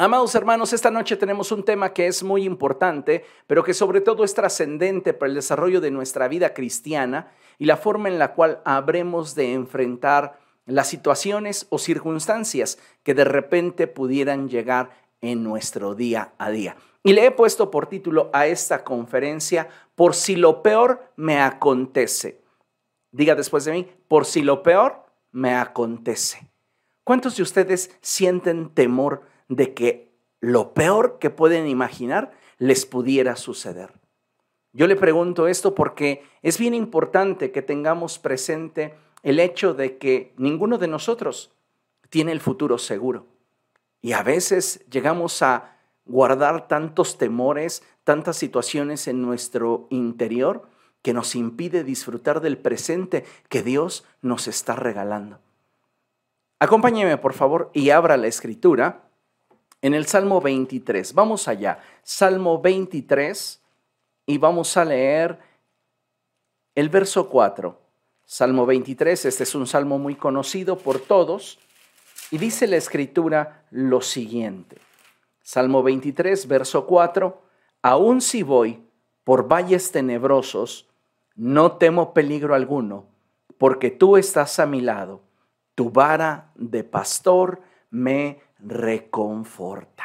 [0.00, 4.22] Amados hermanos, esta noche tenemos un tema que es muy importante, pero que sobre todo
[4.22, 8.62] es trascendente para el desarrollo de nuestra vida cristiana y la forma en la cual
[8.64, 14.90] habremos de enfrentar las situaciones o circunstancias que de repente pudieran llegar
[15.20, 16.76] en nuestro día a día.
[17.02, 22.40] Y le he puesto por título a esta conferencia, por si lo peor me acontece.
[23.10, 26.48] Diga después de mí, por si lo peor me acontece.
[27.02, 33.92] ¿Cuántos de ustedes sienten temor de que lo peor que pueden imaginar les pudiera suceder?
[34.72, 40.34] Yo le pregunto esto porque es bien importante que tengamos presente el hecho de que
[40.36, 41.52] ninguno de nosotros
[42.10, 43.26] tiene el futuro seguro.
[44.00, 50.68] Y a veces llegamos a guardar tantos temores, tantas situaciones en nuestro interior
[51.02, 55.38] que nos impide disfrutar del presente que Dios nos está regalando.
[56.60, 59.07] Acompáñeme, por favor, y abra la escritura
[59.82, 61.14] en el Salmo 23.
[61.14, 61.80] Vamos allá.
[62.02, 63.60] Salmo 23
[64.26, 65.38] y vamos a leer
[66.74, 67.78] el verso 4.
[68.24, 71.58] Salmo 23, este es un salmo muy conocido por todos
[72.30, 74.76] y dice la escritura lo siguiente.
[75.42, 77.42] Salmo 23, verso 4.
[77.82, 78.82] Aun si voy
[79.24, 80.86] por valles tenebrosos,
[81.36, 83.06] no temo peligro alguno,
[83.56, 85.22] porque tú estás a mi lado
[85.78, 90.04] tu vara de pastor me reconforta.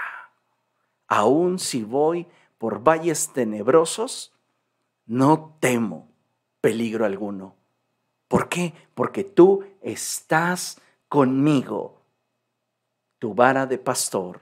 [1.08, 4.34] Aun si voy por valles tenebrosos,
[5.06, 6.10] no temo
[6.62, 7.56] peligro alguno.
[8.28, 8.74] ¿Por qué?
[8.96, 12.02] Porque tú estás conmigo.
[13.20, 14.42] Tu vara de pastor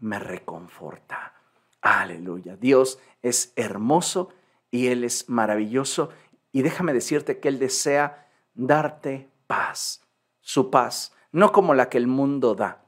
[0.00, 1.34] me reconforta.
[1.80, 2.56] Aleluya.
[2.56, 4.30] Dios es hermoso
[4.70, 6.10] y Él es maravilloso.
[6.52, 10.02] Y déjame decirte que Él desea darte paz
[10.42, 12.84] su paz, no como la que el mundo da,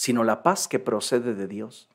[0.00, 1.90] sino la paz que procede de Dios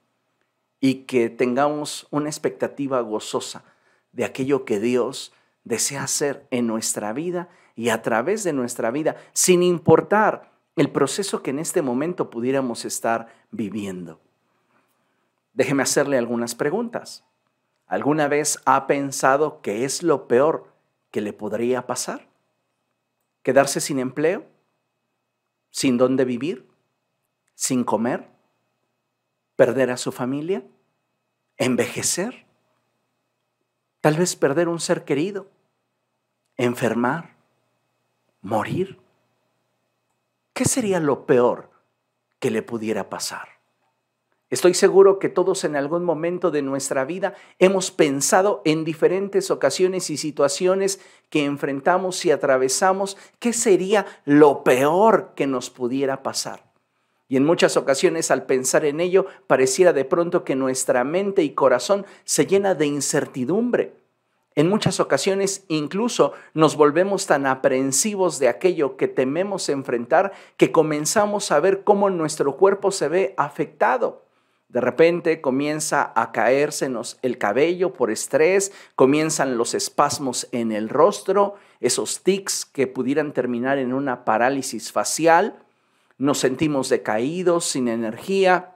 [0.79, 3.63] y que tengamos una expectativa gozosa
[4.11, 9.15] de aquello que Dios desea hacer en nuestra vida y a través de nuestra vida,
[9.33, 14.19] sin importar el proceso que en este momento pudiéramos estar viviendo.
[15.53, 17.23] Déjeme hacerle algunas preguntas.
[17.87, 20.67] ¿Alguna vez ha pensado que es lo peor
[21.09, 22.27] que le podría pasar?
[23.41, 24.45] ¿Quedarse sin empleo?
[25.75, 26.69] sin dónde vivir,
[27.55, 28.27] sin comer,
[29.55, 30.63] perder a su familia,
[31.57, 32.45] envejecer,
[34.01, 35.47] tal vez perder un ser querido,
[36.57, 37.35] enfermar,
[38.41, 38.99] morir.
[40.53, 41.71] ¿Qué sería lo peor
[42.39, 43.55] que le pudiera pasar?
[44.51, 50.09] Estoy seguro que todos en algún momento de nuestra vida hemos pensado en diferentes ocasiones
[50.11, 50.99] y situaciones
[51.29, 56.64] que enfrentamos y atravesamos, qué sería lo peor que nos pudiera pasar.
[57.35, 61.49] Y en muchas ocasiones al pensar en ello, pareciera de pronto que nuestra mente y
[61.49, 63.91] corazón se llena de incertidumbre.
[64.55, 71.51] En muchas ocasiones incluso nos volvemos tan aprensivos de aquello que tememos enfrentar que comenzamos
[71.51, 74.23] a ver cómo nuestro cuerpo se ve afectado.
[74.69, 81.55] De repente comienza a caérsenos el cabello por estrés, comienzan los espasmos en el rostro,
[81.81, 85.64] esos tics que pudieran terminar en una parálisis facial,
[86.17, 88.75] nos sentimos decaídos, sin energía,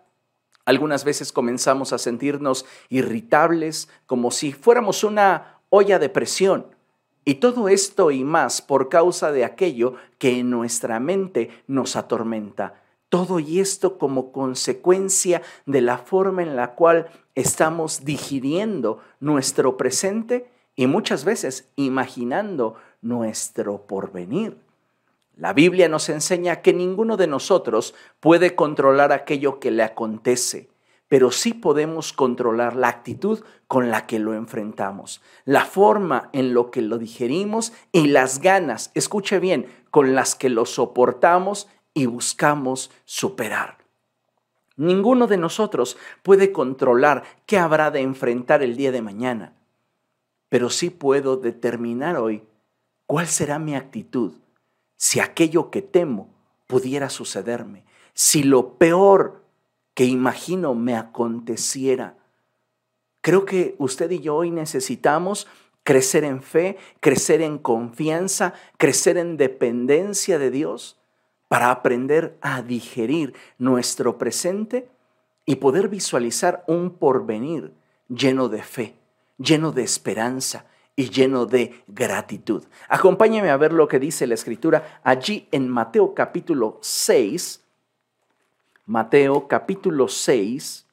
[0.69, 6.67] algunas veces comenzamos a sentirnos irritables, como si fuéramos una olla de presión.
[7.25, 12.83] Y todo esto y más por causa de aquello que en nuestra mente nos atormenta.
[13.09, 20.51] Todo y esto como consecuencia de la forma en la cual estamos digiriendo nuestro presente
[20.75, 24.68] y muchas veces imaginando nuestro porvenir.
[25.39, 30.67] La Biblia nos enseña que ninguno de nosotros puede controlar aquello que le acontece,
[31.07, 36.71] pero sí podemos controlar la actitud con la que lo enfrentamos, la forma en lo
[36.71, 42.91] que lo digerimos y las ganas, escuche bien, con las que lo soportamos y buscamos
[43.05, 43.77] superar.
[44.75, 49.53] Ninguno de nosotros puede controlar qué habrá de enfrentar el día de mañana,
[50.49, 52.43] pero sí puedo determinar hoy
[53.05, 54.33] cuál será mi actitud
[54.99, 56.29] si aquello que temo
[56.67, 59.45] pudiera sucederme, si lo peor
[59.93, 62.17] que imagino me aconteciera.
[63.21, 65.47] Creo que usted y yo hoy necesitamos
[65.83, 70.99] crecer en fe, crecer en confianza, crecer en dependencia de Dios
[71.47, 74.89] para aprender a digerir nuestro presente
[75.45, 77.73] y poder visualizar un porvenir
[78.09, 78.95] lleno de fe,
[79.37, 80.65] lleno de esperanza
[80.99, 82.65] y lleno de gratitud.
[82.89, 87.63] Acompáñame a ver lo que dice la escritura allí en Mateo capítulo 6.
[88.85, 90.85] Mateo capítulo 6,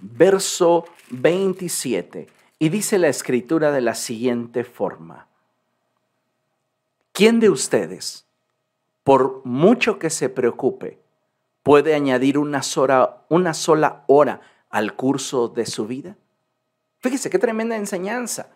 [0.00, 2.26] verso 27.
[2.58, 5.28] Y dice la escritura de la siguiente forma.
[7.12, 8.26] ¿Quién de ustedes,
[9.02, 10.98] por mucho que se preocupe,
[11.62, 16.18] puede añadir una sola, una sola hora al curso de su vida?
[17.00, 18.50] Fíjese qué tremenda enseñanza.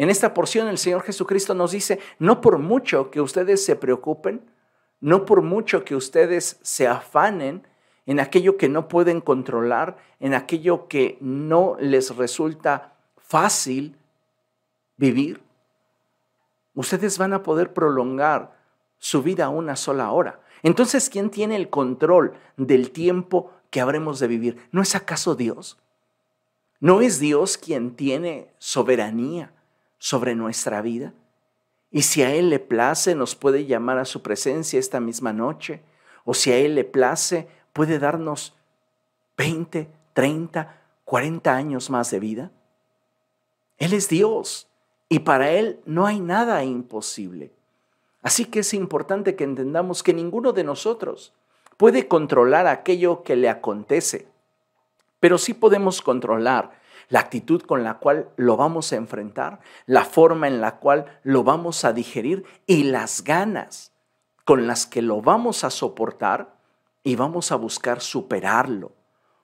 [0.00, 4.40] En esta porción el Señor Jesucristo nos dice, no por mucho que ustedes se preocupen,
[4.98, 7.66] no por mucho que ustedes se afanen
[8.06, 13.94] en aquello que no pueden controlar, en aquello que no les resulta fácil
[14.96, 15.42] vivir,
[16.72, 18.56] ustedes van a poder prolongar
[18.96, 20.40] su vida una sola hora.
[20.62, 24.66] Entonces, ¿quién tiene el control del tiempo que habremos de vivir?
[24.72, 25.76] ¿No es acaso Dios?
[26.80, 29.52] ¿No es Dios quien tiene soberanía
[30.00, 31.12] sobre nuestra vida?
[31.92, 35.82] Y si a Él le place, nos puede llamar a su presencia esta misma noche.
[36.24, 38.56] O si a Él le place, puede darnos
[39.36, 42.50] 20, 30, 40 años más de vida.
[43.78, 44.68] Él es Dios
[45.08, 47.52] y para Él no hay nada imposible.
[48.22, 51.32] Así que es importante que entendamos que ninguno de nosotros
[51.76, 54.28] puede controlar aquello que le acontece,
[55.18, 56.78] pero sí podemos controlar
[57.10, 61.44] la actitud con la cual lo vamos a enfrentar, la forma en la cual lo
[61.44, 63.92] vamos a digerir y las ganas
[64.44, 66.56] con las que lo vamos a soportar
[67.02, 68.92] y vamos a buscar superarlo.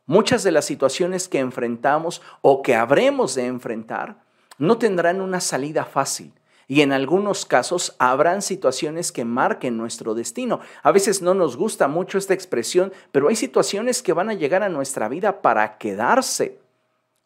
[0.07, 4.23] Muchas de las situaciones que enfrentamos o que habremos de enfrentar
[4.59, 6.33] no tendrán una salida fácil.
[6.69, 10.61] Y en algunos casos habrán situaciones que marquen nuestro destino.
[10.83, 14.63] A veces no nos gusta mucho esta expresión, pero hay situaciones que van a llegar
[14.63, 16.66] a nuestra vida para quedarse.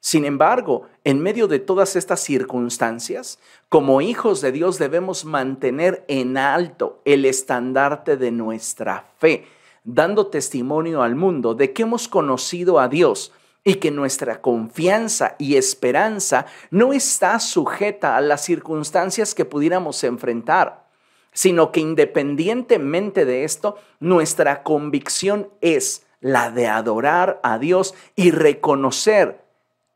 [0.01, 3.39] Sin embargo, en medio de todas estas circunstancias,
[3.69, 9.45] como hijos de Dios debemos mantener en alto el estandarte de nuestra fe,
[9.85, 13.33] dando testimonio al mundo de que hemos conocido a Dios
[13.63, 20.89] y que nuestra confianza y esperanza no está sujeta a las circunstancias que pudiéramos enfrentar,
[21.35, 29.40] sino que independientemente de esto, nuestra convicción es la de adorar a Dios y reconocer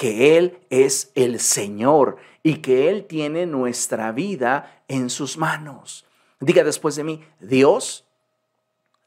[0.04, 6.04] que Él es el Señor y que Él tiene nuestra vida en sus manos.
[6.40, 8.06] Diga después de mí, Dios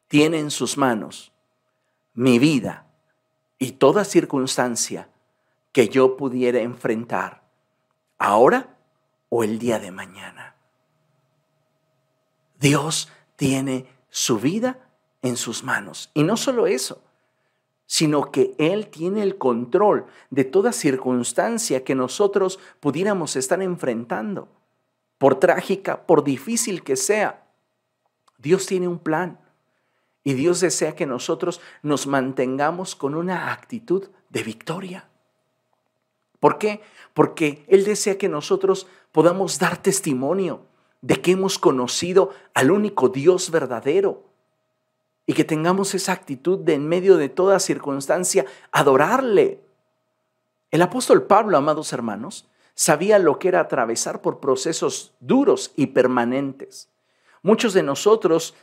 [0.08, 1.32] tiene en sus manos
[2.16, 2.88] mi vida
[3.60, 5.08] y toda circunstancia
[5.72, 7.44] que yo pudiera enfrentar
[8.18, 8.76] ahora
[9.30, 10.56] o el día de mañana.
[12.60, 14.90] Dios tiene su vida
[15.22, 16.10] en sus manos.
[16.16, 17.04] Y no solo eso,
[17.88, 24.50] sino que Él tiene el control de toda circunstancia que nosotros pudiéramos estar enfrentando,
[25.18, 27.48] por trágica, por difícil que sea.
[28.38, 29.40] Dios tiene un plan
[30.24, 35.10] y Dios desea que nosotros nos mantengamos con una actitud de victoria.
[36.40, 36.82] ¿Por qué?
[37.14, 40.66] Porque Él desea que nosotros podamos dar testimonio
[41.02, 44.27] de que hemos conocido al único Dios verdadero
[45.28, 49.60] y que tengamos esa actitud de en medio de toda circunstancia adorarle.
[50.72, 56.90] El apóstol Pablo, amados hermanos, sabía lo que era atravesar por procesos duros y permanentes.
[57.44, 58.56] Muchos de nosotros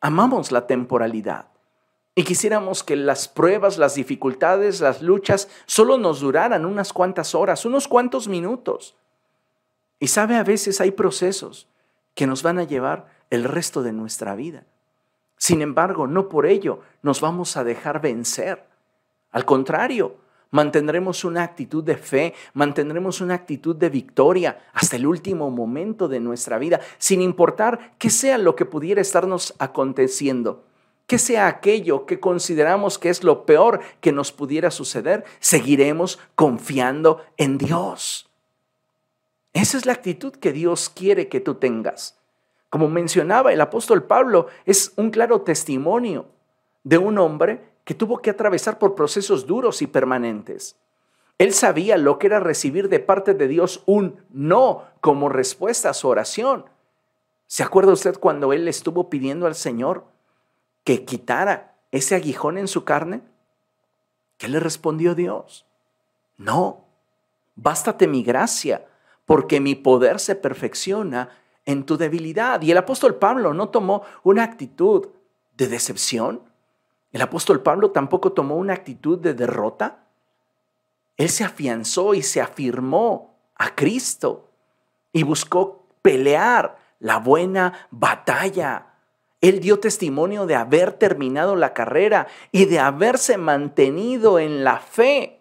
[0.00, 1.46] amamos la temporalidad
[2.14, 7.66] y quisiéramos que las pruebas, las dificultades, las luchas solo nos duraran unas cuantas horas,
[7.66, 8.96] unos cuantos minutos.
[9.98, 11.68] Y sabe, a veces hay procesos
[12.14, 14.64] que nos van a llevar el resto de nuestra vida.
[15.40, 18.62] Sin embargo, no por ello nos vamos a dejar vencer.
[19.32, 20.16] Al contrario,
[20.50, 26.20] mantendremos una actitud de fe, mantendremos una actitud de victoria hasta el último momento de
[26.20, 30.66] nuestra vida, sin importar qué sea lo que pudiera estarnos aconteciendo.
[31.06, 37.24] Que sea aquello que consideramos que es lo peor que nos pudiera suceder, seguiremos confiando
[37.38, 38.28] en Dios.
[39.54, 42.19] Esa es la actitud que Dios quiere que tú tengas.
[42.70, 46.26] Como mencionaba el apóstol Pablo, es un claro testimonio
[46.84, 50.76] de un hombre que tuvo que atravesar por procesos duros y permanentes.
[51.38, 55.94] Él sabía lo que era recibir de parte de Dios un no como respuesta a
[55.94, 56.66] su oración.
[57.46, 60.04] ¿Se acuerda usted cuando él estuvo pidiendo al Señor
[60.84, 63.22] que quitara ese aguijón en su carne?
[64.38, 65.66] ¿Qué le respondió Dios?
[66.36, 66.84] No,
[67.56, 68.86] bástate mi gracia,
[69.26, 71.30] porque mi poder se perfecciona
[71.70, 72.60] en tu debilidad.
[72.62, 75.08] Y el apóstol Pablo no tomó una actitud
[75.56, 76.42] de decepción.
[77.12, 80.04] El apóstol Pablo tampoco tomó una actitud de derrota.
[81.16, 84.50] Él se afianzó y se afirmó a Cristo
[85.12, 88.86] y buscó pelear la buena batalla
[89.40, 95.40] Él dio testimonio de haber terminado la carrera y de haberse mantenido en la fe.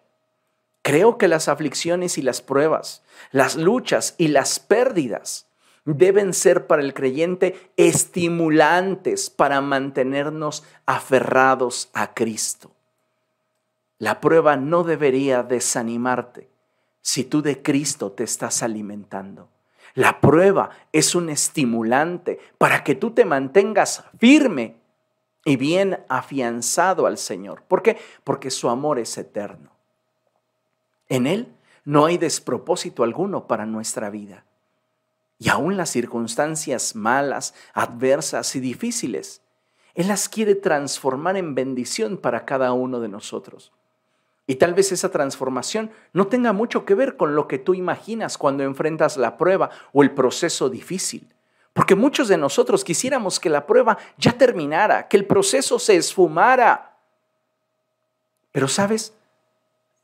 [0.81, 5.48] Creo que las aflicciones y las pruebas, las luchas y las pérdidas
[5.93, 12.71] deben ser para el creyente estimulantes para mantenernos aferrados a Cristo.
[13.97, 16.49] La prueba no debería desanimarte
[17.01, 19.49] si tú de Cristo te estás alimentando.
[19.95, 24.75] La prueba es un estimulante para que tú te mantengas firme
[25.45, 27.63] y bien afianzado al Señor.
[27.63, 27.97] ¿Por qué?
[28.23, 29.71] Porque su amor es eterno.
[31.07, 31.53] En Él
[31.85, 34.45] no hay despropósito alguno para nuestra vida.
[35.39, 39.41] Y aún las circunstancias malas, adversas y difíciles,
[39.95, 43.71] Él las quiere transformar en bendición para cada uno de nosotros.
[44.47, 48.37] Y tal vez esa transformación no tenga mucho que ver con lo que tú imaginas
[48.37, 51.33] cuando enfrentas la prueba o el proceso difícil.
[51.71, 56.97] Porque muchos de nosotros quisiéramos que la prueba ya terminara, que el proceso se esfumara.
[58.51, 59.13] Pero sabes,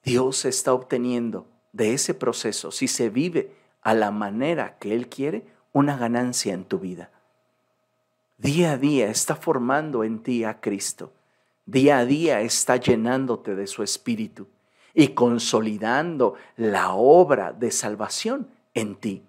[0.04, 3.55] Dios está obteniendo de ese proceso, si se vive
[3.86, 7.10] a la manera que Él quiere, una ganancia en tu vida.
[8.38, 11.14] Día a día está formando en ti a Cristo
[11.66, 14.48] día a día está llenándote de su espíritu
[14.94, 19.24] y consolidando la obra de salvación en ti.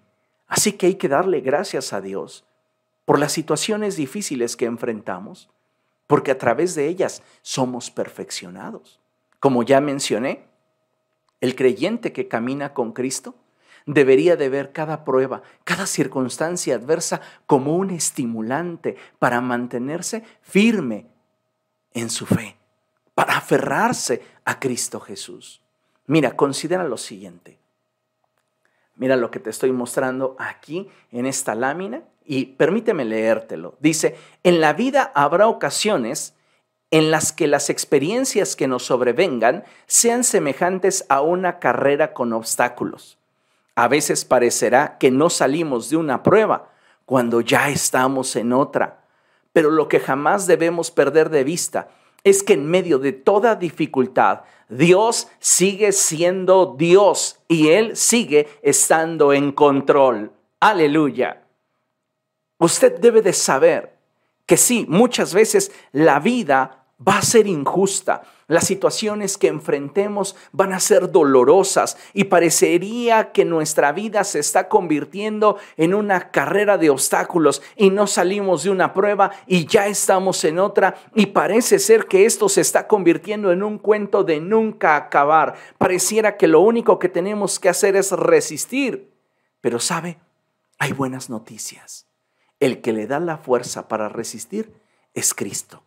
[0.47, 2.45] Así que hay que darle gracias a Dios
[3.05, 5.49] por las situaciones difíciles que enfrentamos,
[6.05, 8.99] porque a través de ellas somos perfeccionados.
[9.39, 10.45] Como ya mencioné,
[11.41, 13.35] el creyente que camina con Cristo
[13.87, 21.07] debería de ver cada prueba, cada circunstancia adversa como un estimulante para mantenerse firme
[21.93, 22.57] en su fe,
[23.15, 25.61] para aferrarse a Cristo Jesús.
[26.05, 27.57] Mira, considera lo siguiente.
[28.95, 33.77] Mira lo que te estoy mostrando aquí en esta lámina y permíteme leértelo.
[33.79, 36.35] Dice, en la vida habrá ocasiones
[36.91, 43.17] en las que las experiencias que nos sobrevengan sean semejantes a una carrera con obstáculos.
[43.77, 46.69] A veces parecerá que no salimos de una prueba
[47.05, 49.07] cuando ya estamos en otra
[49.57, 51.89] pero lo que jamás debemos perder de vista
[52.23, 59.33] es que en medio de toda dificultad, Dios sigue siendo Dios y Él sigue estando
[59.33, 60.31] en control.
[60.59, 61.41] Aleluya.
[62.59, 63.97] Usted debe de saber
[64.45, 68.21] que sí, muchas veces la vida va a ser injusta.
[68.49, 74.69] Las situaciones que enfrentemos van a ser dolorosas y parecería que nuestra vida se está
[74.69, 80.45] convirtiendo en una carrera de obstáculos y no salimos de una prueba y ya estamos
[80.45, 84.95] en otra y parece ser que esto se está convirtiendo en un cuento de nunca
[84.95, 85.55] acabar.
[85.77, 89.11] Pareciera que lo único que tenemos que hacer es resistir.
[89.59, 90.19] Pero sabe,
[90.79, 92.07] hay buenas noticias.
[92.61, 94.71] El que le da la fuerza para resistir
[95.13, 95.83] es Cristo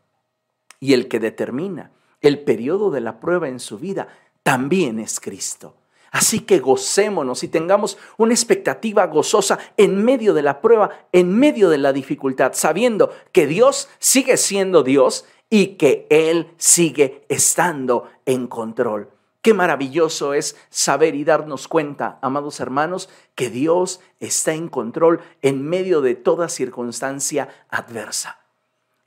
[0.79, 4.09] y el que determina el periodo de la prueba en su vida
[4.43, 5.75] también es Cristo.
[6.11, 11.71] Así que gocémonos y tengamos una expectativa gozosa en medio de la prueba, en medio
[11.71, 18.49] de la dificultad, sabiendo que Dios sigue siendo Dios y que Él sigue estando en
[18.49, 19.11] control.
[19.41, 25.62] Qué maravilloso es saber y darnos cuenta, amados hermanos, que Dios está en control en
[25.62, 28.40] medio de toda circunstancia adversa.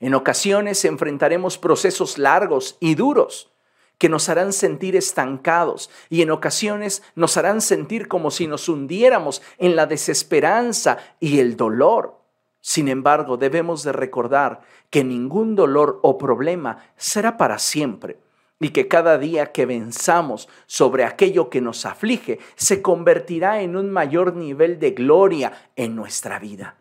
[0.04, 3.50] En ocasiones enfrentaremos procesos largos y duros
[3.96, 9.40] que nos harán sentir estancados y en ocasiones nos harán sentir como si nos hundiéramos
[9.56, 12.20] en la desesperanza y el dolor.
[12.60, 18.18] Sin embargo, debemos de recordar que ningún dolor o problema será para siempre
[18.60, 23.90] y que cada día que venzamos sobre aquello que nos aflige se convertirá en un
[23.90, 26.76] mayor nivel de gloria en nuestra vida.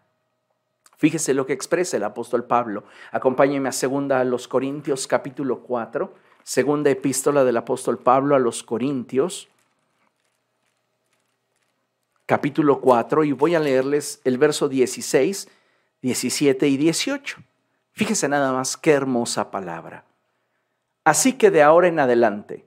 [1.04, 2.86] Fíjese lo que expresa el apóstol Pablo.
[3.12, 8.64] Acompáñeme a segunda a los Corintios capítulo 4, segunda epístola del apóstol Pablo a los
[8.64, 9.50] Corintios
[12.26, 15.50] capítulo 4 y voy a leerles el verso 16,
[16.02, 17.38] 17 y 18.
[17.92, 20.06] Fíjese nada más qué hermosa palabra.
[21.04, 22.66] Así que de ahora en adelante,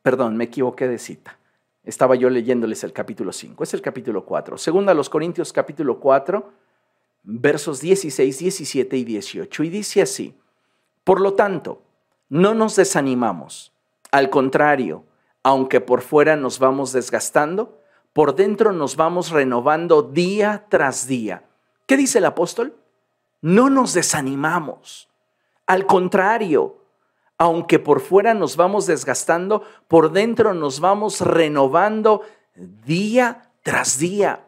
[0.00, 1.36] perdón, me equivoqué de cita.
[1.84, 4.56] Estaba yo leyéndoles el capítulo 5, es el capítulo 4.
[4.56, 6.52] Segunda a los Corintios capítulo 4,
[7.24, 9.64] versos 16, 17 y 18.
[9.64, 10.38] Y dice así,
[11.02, 11.82] por lo tanto,
[12.28, 13.72] no nos desanimamos.
[14.12, 15.04] Al contrario,
[15.42, 17.80] aunque por fuera nos vamos desgastando,
[18.12, 21.44] por dentro nos vamos renovando día tras día.
[21.86, 22.76] ¿Qué dice el apóstol?
[23.40, 25.08] No nos desanimamos.
[25.66, 26.81] Al contrario,
[27.42, 32.22] aunque por fuera nos vamos desgastando, por dentro nos vamos renovando
[32.54, 34.46] día tras día.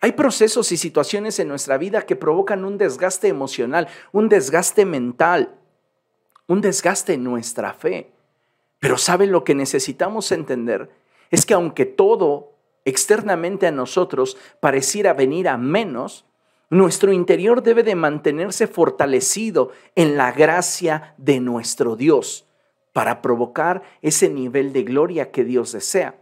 [0.00, 5.54] Hay procesos y situaciones en nuestra vida que provocan un desgaste emocional, un desgaste mental,
[6.48, 8.10] un desgaste en nuestra fe.
[8.80, 10.90] Pero ¿saben lo que necesitamos entender?
[11.30, 16.24] Es que aunque todo externamente a nosotros pareciera venir a menos,
[16.74, 22.46] nuestro interior debe de mantenerse fortalecido en la gracia de nuestro Dios
[22.92, 26.18] para provocar ese nivel de gloria que Dios desea.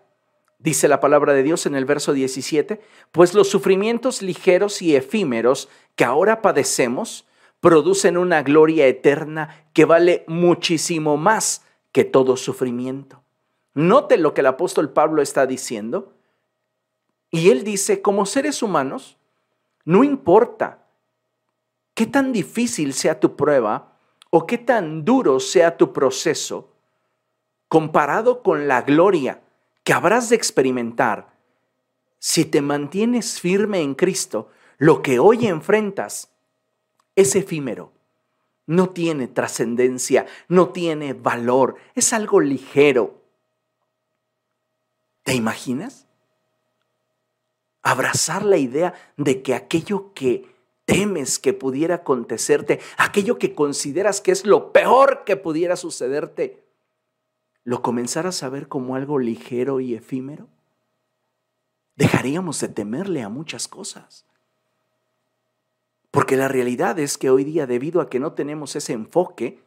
[0.58, 2.82] Dice la palabra de Dios en el verso 17,
[3.12, 7.26] pues los sufrimientos ligeros y efímeros que ahora padecemos
[7.60, 13.22] producen una gloria eterna que vale muchísimo más que todo sufrimiento.
[13.72, 16.12] Note lo que el apóstol Pablo está diciendo.
[17.30, 19.16] Y él dice, como seres humanos,
[19.84, 20.86] no importa
[21.94, 23.92] qué tan difícil sea tu prueba,
[24.34, 26.74] o qué tan duro sea tu proceso,
[27.68, 29.42] comparado con la gloria
[29.84, 31.32] que habrás de experimentar
[32.18, 34.48] si te mantienes firme en Cristo,
[34.78, 36.30] lo que hoy enfrentas
[37.14, 37.92] es efímero,
[38.64, 43.22] no tiene trascendencia, no tiene valor, es algo ligero.
[45.24, 46.06] ¿Te imaginas?
[47.82, 50.52] Abrazar la idea de que aquello que
[50.84, 56.62] temes que pudiera acontecerte, aquello que consideras que es lo peor que pudiera sucederte,
[57.64, 60.48] lo comenzarás a ver como algo ligero y efímero?
[61.96, 64.24] Dejaríamos de temerle a muchas cosas.
[66.10, 69.62] Porque la realidad es que hoy día, debido a que no tenemos ese enfoque,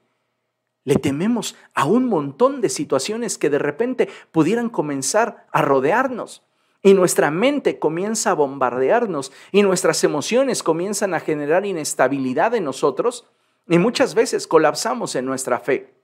[0.84, 6.44] le tememos a un montón de situaciones que de repente pudieran comenzar a rodearnos.
[6.86, 13.26] Y nuestra mente comienza a bombardearnos y nuestras emociones comienzan a generar inestabilidad en nosotros
[13.68, 15.96] y muchas veces colapsamos en nuestra fe.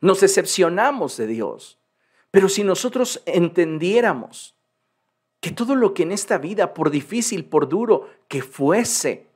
[0.00, 1.80] Nos decepcionamos de Dios.
[2.30, 4.54] Pero si nosotros entendiéramos
[5.40, 9.26] que todo lo que en esta vida, por difícil, por duro que fuese,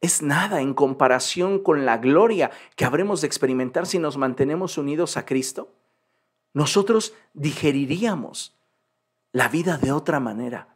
[0.00, 5.16] es nada en comparación con la gloria que habremos de experimentar si nos mantenemos unidos
[5.16, 5.72] a Cristo,
[6.52, 8.53] nosotros digeriríamos
[9.34, 10.68] la vida de otra manera.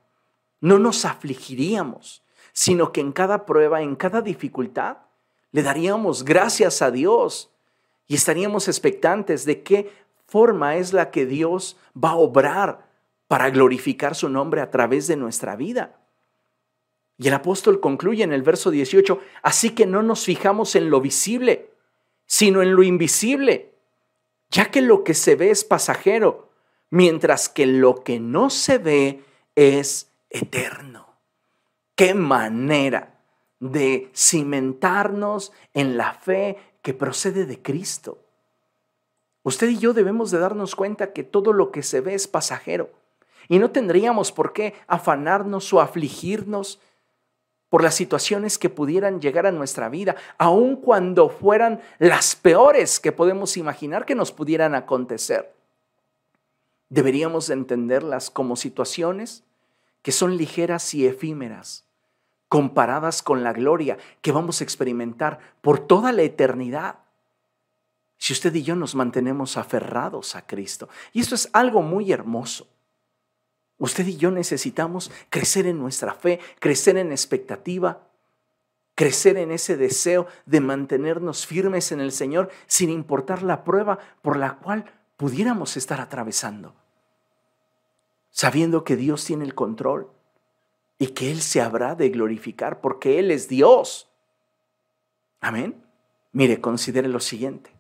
[0.61, 4.99] No nos afligiríamos, sino que en cada prueba, en cada dificultad,
[5.53, 7.53] le daríamos gracias a Dios
[8.09, 9.93] y estaríamos expectantes de qué
[10.27, 12.89] forma es la que Dios va a obrar
[13.29, 15.97] para glorificar su nombre a través de nuestra vida.
[17.17, 21.01] Y el apóstol concluye en el verso 18, así que no nos fijamos en lo
[21.01, 21.71] visible,
[22.27, 23.73] sino en lo invisible,
[24.51, 26.48] ya que lo que se ve es pasajero
[26.91, 29.25] mientras que lo que no se ve
[29.55, 31.07] es eterno.
[31.95, 33.15] Qué manera
[33.61, 38.19] de cimentarnos en la fe que procede de Cristo.
[39.43, 42.91] Usted y yo debemos de darnos cuenta que todo lo que se ve es pasajero
[43.49, 46.81] y no tendríamos por qué afanarnos o afligirnos
[47.69, 53.13] por las situaciones que pudieran llegar a nuestra vida, aun cuando fueran las peores que
[53.13, 55.58] podemos imaginar que nos pudieran acontecer.
[56.91, 59.45] Deberíamos entenderlas como situaciones
[60.03, 61.85] que son ligeras y efímeras,
[62.49, 67.01] comparadas con la gloria que vamos a experimentar por toda la eternidad.
[68.17, 70.89] Si usted y yo nos mantenemos aferrados a Cristo.
[71.13, 72.67] Y esto es algo muy hermoso.
[73.79, 78.09] Usted y yo necesitamos crecer en nuestra fe, crecer en expectativa,
[78.97, 84.37] crecer en ese deseo de mantenernos firmes en el Señor sin importar la prueba por
[84.37, 86.75] la cual pudiéramos estar atravesando,
[88.31, 90.11] sabiendo que Dios tiene el control
[90.97, 94.09] y que Él se habrá de glorificar porque Él es Dios.
[95.41, 95.85] Amén.
[96.33, 97.73] Mire, considere lo siguiente.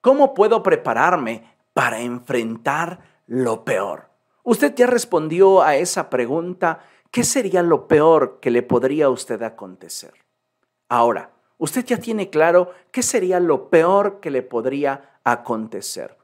[0.00, 1.44] ¿Cómo puedo prepararme
[1.74, 4.10] para enfrentar lo peor?
[4.44, 6.84] Usted ya respondió a esa pregunta.
[7.10, 10.14] ¿Qué sería lo peor que le podría a usted acontecer?
[10.88, 16.16] Ahora, usted ya tiene claro qué sería lo peor que le podría acontecer.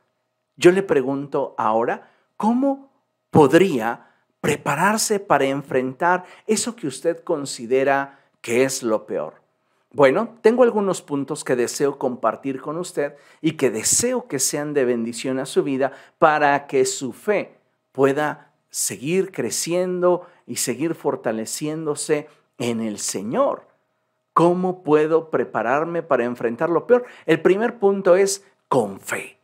[0.56, 2.90] Yo le pregunto ahora, ¿cómo
[3.30, 9.34] podría prepararse para enfrentar eso que usted considera que es lo peor?
[9.92, 14.84] Bueno, tengo algunos puntos que deseo compartir con usted y que deseo que sean de
[14.84, 17.58] bendición a su vida para que su fe
[17.92, 23.75] pueda seguir creciendo y seguir fortaleciéndose en el Señor.
[24.36, 27.06] ¿Cómo puedo prepararme para enfrentar lo peor?
[27.24, 29.38] El primer punto es con fe.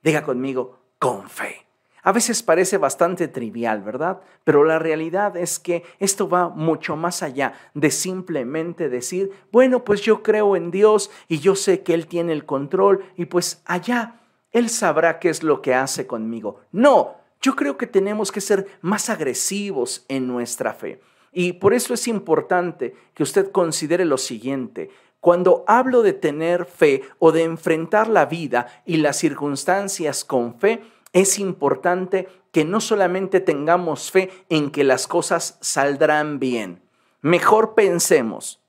[0.00, 1.66] Diga conmigo, con fe.
[2.04, 4.20] A veces parece bastante trivial, ¿verdad?
[4.44, 10.02] Pero la realidad es que esto va mucho más allá de simplemente decir, bueno, pues
[10.02, 14.20] yo creo en Dios y yo sé que Él tiene el control y pues allá
[14.52, 16.60] Él sabrá qué es lo que hace conmigo.
[16.70, 21.00] No, yo creo que tenemos que ser más agresivos en nuestra fe.
[21.32, 24.90] Y por eso es importante que usted considere lo siguiente.
[25.20, 30.82] Cuando hablo de tener fe o de enfrentar la vida y las circunstancias con fe,
[31.12, 36.82] es importante que no solamente tengamos fe en que las cosas saldrán bien.
[37.20, 38.60] Mejor pensemos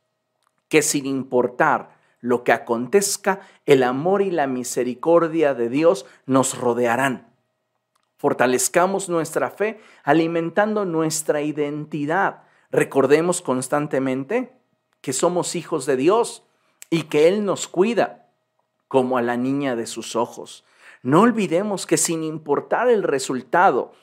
[0.67, 7.27] que sin importar lo que acontezca, el amor y la misericordia de Dios nos rodearán.
[8.17, 12.43] Fortalezcamos nuestra fe alimentando nuestra identidad.
[12.71, 14.53] Recordemos constantemente
[15.01, 16.43] que somos hijos de Dios
[16.89, 18.27] y que Él nos cuida
[18.87, 20.65] como a la niña de sus ojos.
[21.01, 23.93] No olvidemos que sin importar el resultado,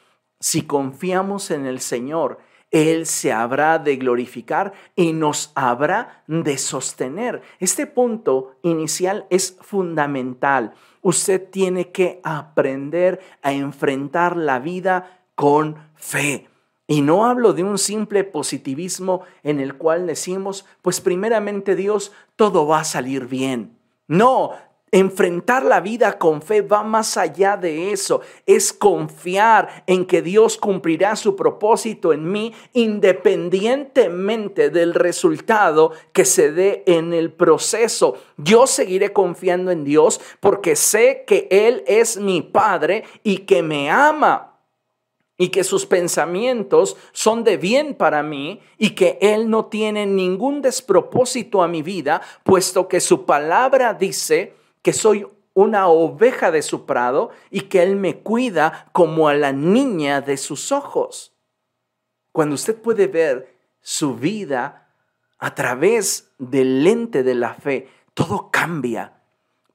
[0.41, 2.39] si confiamos en el Señor,
[2.71, 7.43] Él se habrá de glorificar y nos habrá de sostener.
[7.61, 10.75] Este punto inicial es fundamental
[11.07, 16.49] usted tiene que aprender a enfrentar la vida con fe.
[16.87, 22.67] Y no hablo de un simple positivismo en el cual decimos, pues primeramente Dios, todo
[22.67, 23.77] va a salir bien.
[24.07, 24.53] No,
[24.93, 28.21] Enfrentar la vida con fe va más allá de eso.
[28.47, 36.53] Es confiar en que Dios cumplirá su propósito en mí independientemente del resultado que se
[36.53, 38.15] dé en el proceso.
[38.37, 43.91] Yo seguiré confiando en Dios porque sé que Él es mi Padre y que me
[43.91, 44.56] ama
[45.39, 50.63] y que sus pensamientos son de bien para mí y que Él no tiene ningún
[50.63, 56.87] despropósito a mi vida, puesto que su palabra dice que soy una oveja de su
[56.87, 61.33] prado y que Él me cuida como a la niña de sus ojos.
[62.33, 64.89] Cuando usted puede ver su vida
[65.39, 69.17] a través del lente de la fe, todo cambia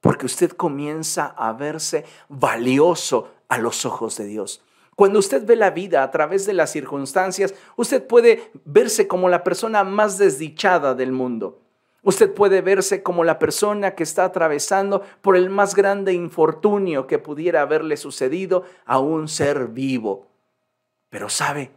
[0.01, 4.63] porque usted comienza a verse valioso a los ojos de Dios.
[5.01, 9.43] Cuando usted ve la vida a través de las circunstancias, usted puede verse como la
[9.43, 11.59] persona más desdichada del mundo.
[12.03, 17.17] Usted puede verse como la persona que está atravesando por el más grande infortunio que
[17.17, 20.27] pudiera haberle sucedido a un ser vivo.
[21.09, 21.71] Pero sabe,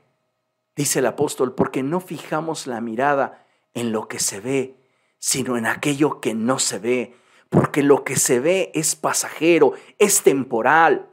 [0.77, 4.75] dice el apóstol, porque no fijamos la mirada en lo que se ve,
[5.19, 7.15] sino en aquello que no se ve,
[7.49, 11.09] porque lo que se ve es pasajero, es temporal,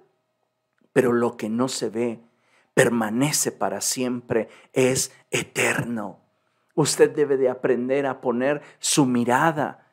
[0.94, 2.20] pero lo que no se ve
[2.74, 6.20] permanece para siempre, es eterno.
[6.76, 9.88] Usted debe de aprender a poner su mirada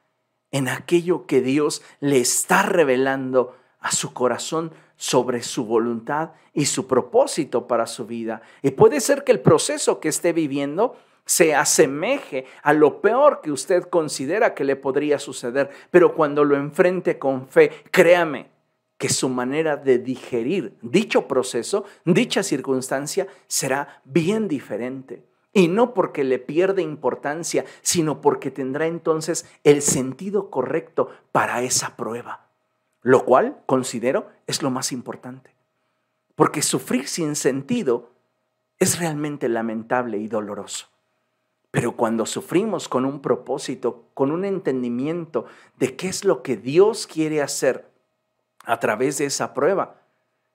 [0.50, 6.86] en aquello que Dios le está revelando a su corazón sobre su voluntad y su
[6.86, 8.42] propósito para su vida.
[8.62, 13.52] Y puede ser que el proceso que esté viviendo se asemeje a lo peor que
[13.52, 18.57] usted considera que le podría suceder, pero cuando lo enfrente con fe, créame
[18.98, 25.24] que su manera de digerir dicho proceso, dicha circunstancia, será bien diferente.
[25.52, 31.96] Y no porque le pierde importancia, sino porque tendrá entonces el sentido correcto para esa
[31.96, 32.48] prueba.
[33.02, 35.54] Lo cual, considero, es lo más importante.
[36.34, 38.10] Porque sufrir sin sentido
[38.78, 40.86] es realmente lamentable y doloroso.
[41.70, 45.46] Pero cuando sufrimos con un propósito, con un entendimiento
[45.78, 47.88] de qué es lo que Dios quiere hacer
[48.68, 49.96] a través de esa prueba,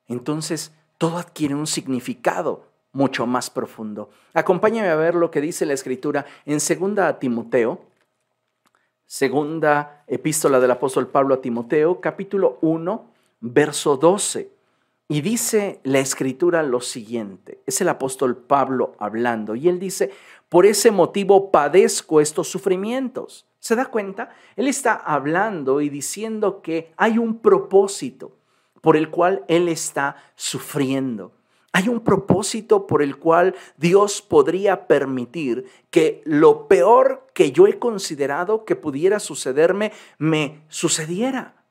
[0.07, 4.11] entonces todo adquiere un significado mucho más profundo.
[4.35, 7.81] Acompáñame a ver lo que dice la escritura en segunda Timoteo,
[9.07, 13.03] segunda epístola del apóstol Pablo a Timoteo, capítulo 1,
[13.41, 14.51] verso 12.
[15.07, 20.11] Y dice la escritura lo siguiente, es el apóstol Pablo hablando, y él dice,
[20.53, 23.47] por ese motivo padezco estos sufrimientos.
[23.57, 24.35] ¿Se da cuenta?
[24.55, 28.33] Él está hablando y diciendo que hay un propósito
[28.79, 31.31] por el cual él está sufriendo.
[31.71, 37.79] Hay un propósito por el cual Dios podría permitir que lo peor que yo he
[37.79, 41.65] considerado que pudiera sucederme me sucediera.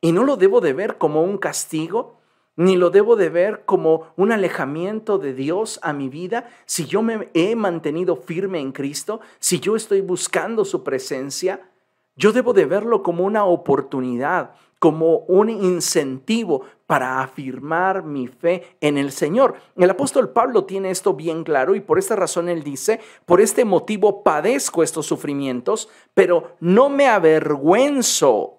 [0.00, 2.17] Y no lo debo de ver como un castigo,
[2.58, 7.02] ni lo debo de ver como un alejamiento de Dios a mi vida si yo
[7.02, 11.70] me he mantenido firme en Cristo, si yo estoy buscando su presencia.
[12.16, 18.98] Yo debo de verlo como una oportunidad como un incentivo para afirmar mi fe en
[18.98, 19.54] el Señor.
[19.76, 23.64] El apóstol Pablo tiene esto bien claro y por esta razón él dice, por este
[23.64, 28.57] motivo padezco estos sufrimientos, pero no me avergüenzo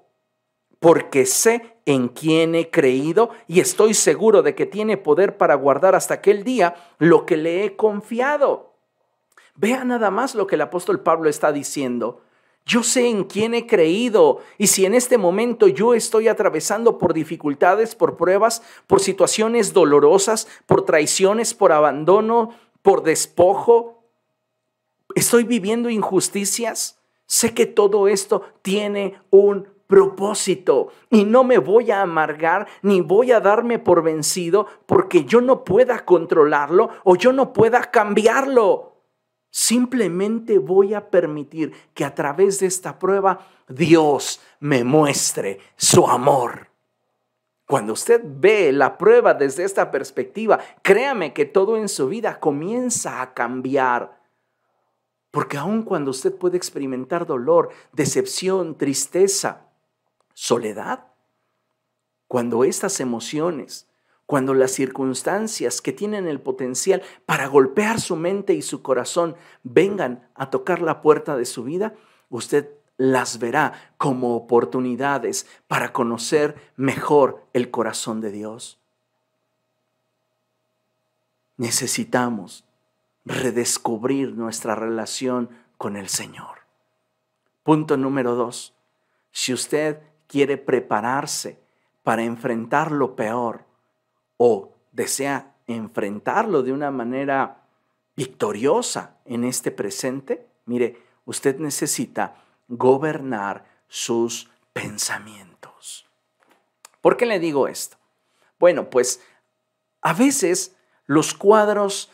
[0.80, 5.96] porque sé en quién he creído y estoy seguro de que tiene poder para guardar
[5.96, 8.74] hasta aquel día lo que le he confiado.
[9.56, 12.22] Vea nada más lo que el apóstol Pablo está diciendo.
[12.66, 17.14] Yo sé en quién he creído y si en este momento yo estoy atravesando por
[17.14, 24.04] dificultades, por pruebas, por situaciones dolorosas, por traiciones, por abandono, por despojo,
[25.16, 32.04] estoy viviendo injusticias, sé que todo esto tiene un propósito y no me voy a
[32.04, 37.54] amargar ni voy a darme por vencido porque yo no pueda controlarlo o yo no
[37.54, 38.94] pueda cambiarlo.
[39.50, 46.68] Simplemente voy a permitir que a través de esta prueba Dios me muestre su amor.
[47.66, 53.24] Cuando usted ve la prueba desde esta perspectiva, créame que todo en su vida comienza
[53.24, 54.22] a cambiar.
[55.32, 59.69] Porque aun cuando usted puede experimentar dolor, decepción, tristeza,
[60.40, 61.06] soledad,
[62.30, 63.90] cuando estas emociones
[64.26, 70.30] cuando las circunstancias que tienen el potencial para golpear su mente y su corazón vengan
[70.36, 71.96] a tocar la puerta de su vida,
[72.30, 78.80] usted las verá como oportunidades para conocer mejor el corazón de Dios.
[81.58, 82.66] Necesitamos
[83.26, 85.50] redescubrir nuestra relación
[85.80, 86.60] con el Señor.
[87.64, 88.76] Punto número dos.
[89.32, 91.60] Si usted quiere prepararse
[92.04, 93.66] para enfrentar lo peor,
[94.38, 97.64] o desea enfrentarlo de una manera
[98.16, 102.36] victoriosa en este presente, mire, usted necesita
[102.68, 106.06] gobernar sus pensamientos.
[107.02, 107.98] ¿Por qué le digo esto?
[108.60, 109.22] Bueno, pues
[110.02, 110.76] a veces
[111.08, 112.12] los cuadros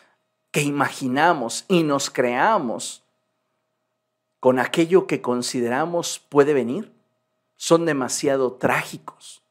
[0.51, 3.03] que imaginamos y nos creamos
[4.39, 6.94] con aquello que consideramos puede venir
[7.55, 9.43] son demasiado trágicos.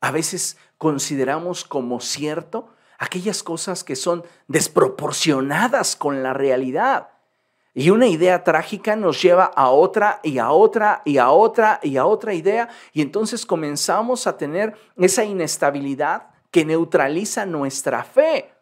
[0.00, 7.08] A veces consideramos como cierto aquellas cosas que son desproporcionadas con la realidad.
[7.72, 11.96] Y una idea trágica nos lleva a otra y a otra y a otra y
[11.96, 12.68] a otra idea.
[12.92, 18.52] Y entonces comenzamos a tener esa inestabilidad que neutraliza nuestra fe.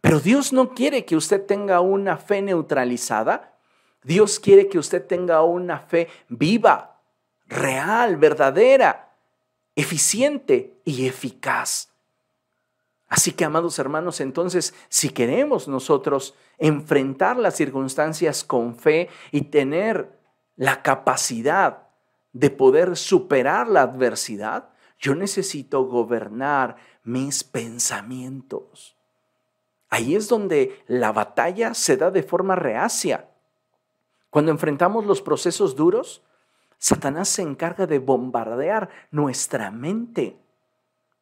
[0.00, 3.54] Pero Dios no quiere que usted tenga una fe neutralizada.
[4.02, 6.93] Dios quiere que usted tenga una fe viva,
[7.54, 9.12] real, verdadera
[9.76, 11.90] eficiente y eficaz.
[13.08, 20.18] Así que, amados hermanos, entonces, si queremos nosotros enfrentar las circunstancias con fe y tener
[20.56, 21.88] la capacidad
[22.32, 28.96] de poder superar la adversidad, yo necesito gobernar mis pensamientos.
[29.90, 33.28] Ahí es donde la batalla se da de forma reacia.
[34.30, 36.22] Cuando enfrentamos los procesos duros,
[36.84, 40.36] Satanás se encarga de bombardear nuestra mente.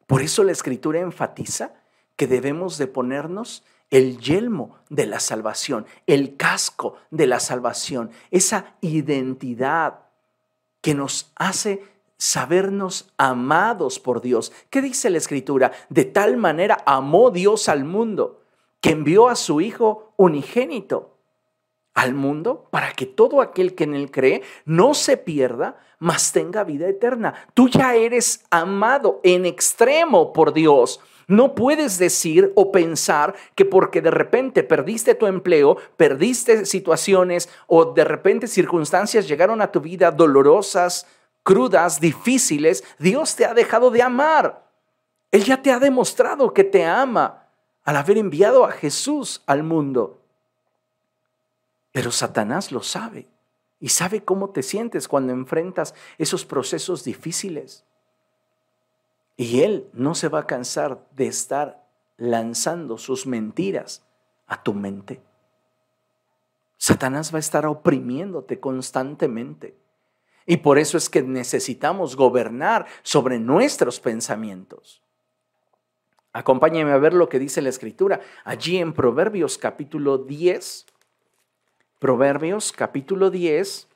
[0.07, 1.71] Por eso la escritura enfatiza
[2.17, 8.75] que debemos de ponernos el yelmo de la salvación, el casco de la salvación, esa
[8.81, 10.01] identidad
[10.81, 11.81] que nos hace
[12.17, 14.51] sabernos amados por Dios.
[14.69, 15.71] ¿Qué dice la escritura?
[15.87, 18.41] De tal manera amó Dios al mundo
[18.81, 21.12] que envió a su Hijo unigénito
[21.93, 26.63] al mundo para que todo aquel que en él cree no se pierda, mas tenga
[26.63, 27.33] vida eterna.
[27.53, 30.99] Tú ya eres amado en extremo por Dios.
[31.27, 37.85] No puedes decir o pensar que porque de repente perdiste tu empleo, perdiste situaciones o
[37.85, 41.07] de repente circunstancias llegaron a tu vida dolorosas,
[41.43, 44.63] crudas, difíciles, Dios te ha dejado de amar.
[45.31, 47.47] Él ya te ha demostrado que te ama
[47.83, 50.22] al haber enviado a Jesús al mundo.
[51.93, 53.27] Pero Satanás lo sabe
[53.79, 57.85] y sabe cómo te sientes cuando enfrentas esos procesos difíciles.
[59.37, 61.85] Y él no se va a cansar de estar
[62.17, 64.05] lanzando sus mentiras
[64.47, 65.21] a tu mente.
[66.77, 69.77] Satanás va a estar oprimiéndote constantemente.
[70.45, 75.01] Y por eso es que necesitamos gobernar sobre nuestros pensamientos.
[76.33, 80.87] Acompáñame a ver lo que dice la escritura allí en Proverbios capítulo 10,
[82.03, 83.87] Proverbios capítulo 10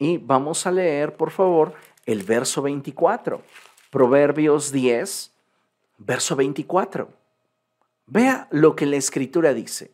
[0.00, 3.42] y vamos a leer, por favor, el verso 24.
[3.90, 5.30] Proverbios 10,
[5.98, 7.08] verso 24.
[8.06, 9.92] Vea lo que la escritura dice.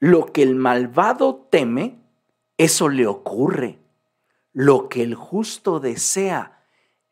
[0.00, 1.96] Lo que el malvado teme,
[2.58, 3.78] eso le ocurre.
[4.52, 6.60] Lo que el justo desea,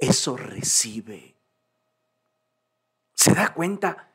[0.00, 1.36] eso recibe.
[3.14, 4.08] ¿Se da cuenta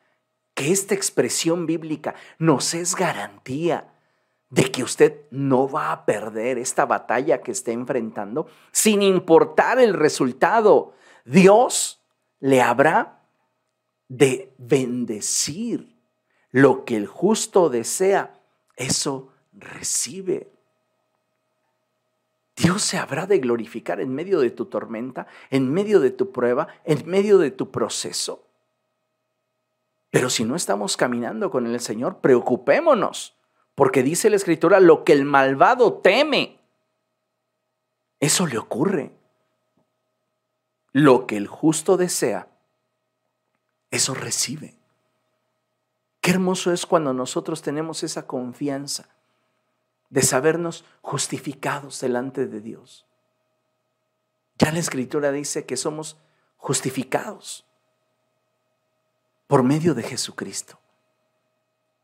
[0.56, 3.88] que esta expresión bíblica nos es garantía
[4.50, 9.94] de que usted no va a perder esta batalla que está enfrentando, sin importar el
[9.94, 10.94] resultado.
[11.24, 12.02] Dios
[12.40, 13.20] le habrá
[14.08, 15.96] de bendecir
[16.52, 18.34] lo que el justo desea,
[18.76, 20.52] eso recibe.
[22.56, 26.68] Dios se habrá de glorificar en medio de tu tormenta, en medio de tu prueba,
[26.84, 28.44] en medio de tu proceso.
[30.10, 33.38] Pero si no estamos caminando con el Señor, preocupémonos,
[33.80, 36.60] porque dice la Escritura, lo que el malvado teme,
[38.20, 39.13] eso le ocurre.
[40.92, 42.50] Lo que el justo desea,
[43.89, 44.76] eso recibe.
[46.20, 49.08] Qué hermoso es cuando nosotros tenemos esa confianza
[50.10, 53.06] de sabernos justificados delante de Dios.
[54.58, 56.18] Ya la escritura dice que somos
[56.58, 57.65] justificados
[59.48, 60.79] por medio de Jesucristo.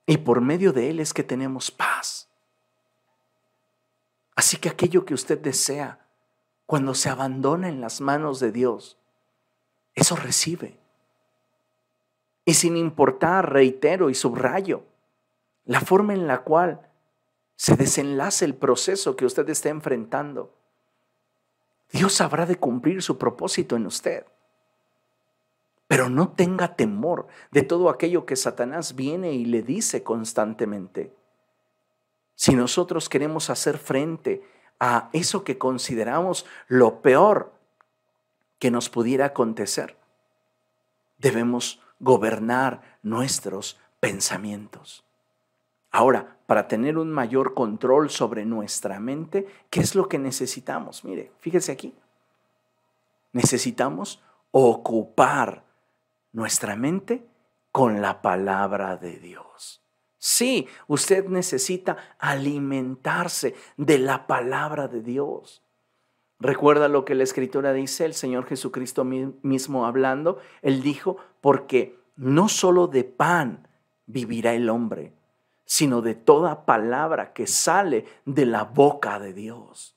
[0.05, 2.29] Y por medio de Él es que tenemos paz.
[4.35, 6.05] Así que aquello que usted desea,
[6.65, 8.97] cuando se abandona en las manos de Dios,
[9.93, 10.77] eso recibe.
[12.43, 14.83] Y sin importar, reitero y subrayo,
[15.65, 16.81] la forma en la cual
[17.55, 20.53] se desenlace el proceso que usted está enfrentando,
[21.91, 24.25] Dios habrá de cumplir su propósito en usted.
[25.87, 31.13] Pero no tenga temor de todo aquello que Satanás viene y le dice constantemente.
[32.35, 34.43] Si nosotros queremos hacer frente
[34.79, 37.53] a eso que consideramos lo peor
[38.59, 39.95] que nos pudiera acontecer,
[41.17, 45.03] debemos gobernar nuestros pensamientos.
[45.91, 51.05] Ahora, para tener un mayor control sobre nuestra mente, ¿qué es lo que necesitamos?
[51.05, 51.93] Mire, fíjese aquí.
[53.31, 54.21] Necesitamos
[54.51, 55.64] ocupar
[56.35, 57.25] nuestra mente
[57.71, 59.81] con la palabra de Dios.
[60.17, 65.63] Sí, usted necesita alimentarse de la palabra de Dios.
[66.39, 72.49] Recuerda lo que la escritura dice, el Señor Jesucristo mismo hablando, Él dijo, porque no
[72.49, 73.67] solo de pan
[74.05, 75.13] vivirá el hombre,
[75.65, 79.95] sino de toda palabra que sale de la boca de Dios.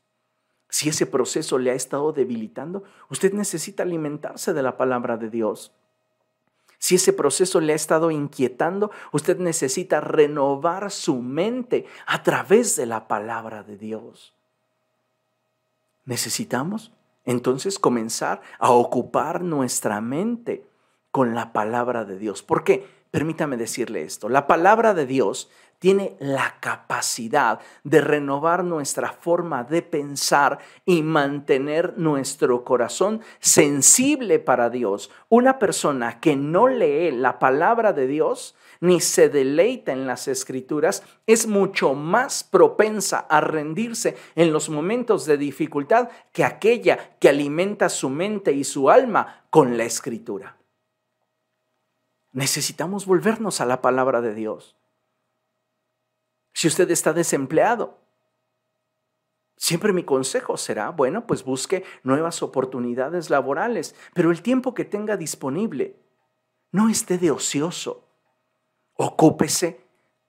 [0.69, 5.73] Si ese proceso le ha estado debilitando, usted necesita alimentarse de la palabra de Dios.
[6.79, 12.87] Si ese proceso le ha estado inquietando, usted necesita renovar su mente a través de
[12.87, 14.35] la palabra de Dios.
[16.05, 16.93] Necesitamos
[17.25, 20.65] entonces comenzar a ocupar nuestra mente
[21.11, 22.43] con la palabra de Dios.
[22.43, 22.87] ¿Por qué?
[23.11, 29.83] Permítame decirle esto, la palabra de Dios tiene la capacidad de renovar nuestra forma de
[29.83, 35.11] pensar y mantener nuestro corazón sensible para Dios.
[35.29, 41.03] Una persona que no lee la palabra de Dios ni se deleita en las escrituras
[41.27, 47.89] es mucho más propensa a rendirse en los momentos de dificultad que aquella que alimenta
[47.89, 50.58] su mente y su alma con la escritura.
[52.39, 54.77] Necesitamos volvernos a la palabra de Dios.
[56.53, 57.99] Si usted está desempleado,
[59.57, 65.17] siempre mi consejo será, bueno, pues busque nuevas oportunidades laborales, pero el tiempo que tenga
[65.17, 65.97] disponible,
[66.71, 68.05] no esté de ocioso.
[68.95, 69.81] Ocúpese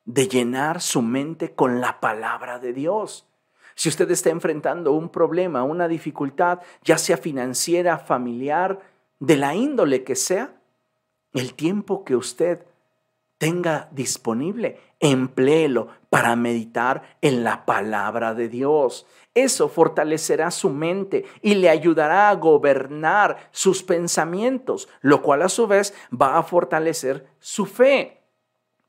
[0.04, 3.28] de llenar su mente con la palabra de Dios.
[3.76, 8.80] Si usted está enfrentando un problema, una dificultad, ya sea financiera, familiar,
[9.19, 10.59] de la índole que sea,
[11.34, 12.65] el tiempo que usted
[13.38, 19.08] tenga disponible, empléelo para meditar en la palabra de Dios.
[19.34, 25.68] Eso fortalecerá su mente y le ayudará a gobernar sus pensamientos, lo cual a su
[25.68, 28.22] vez va a fortalecer su fe.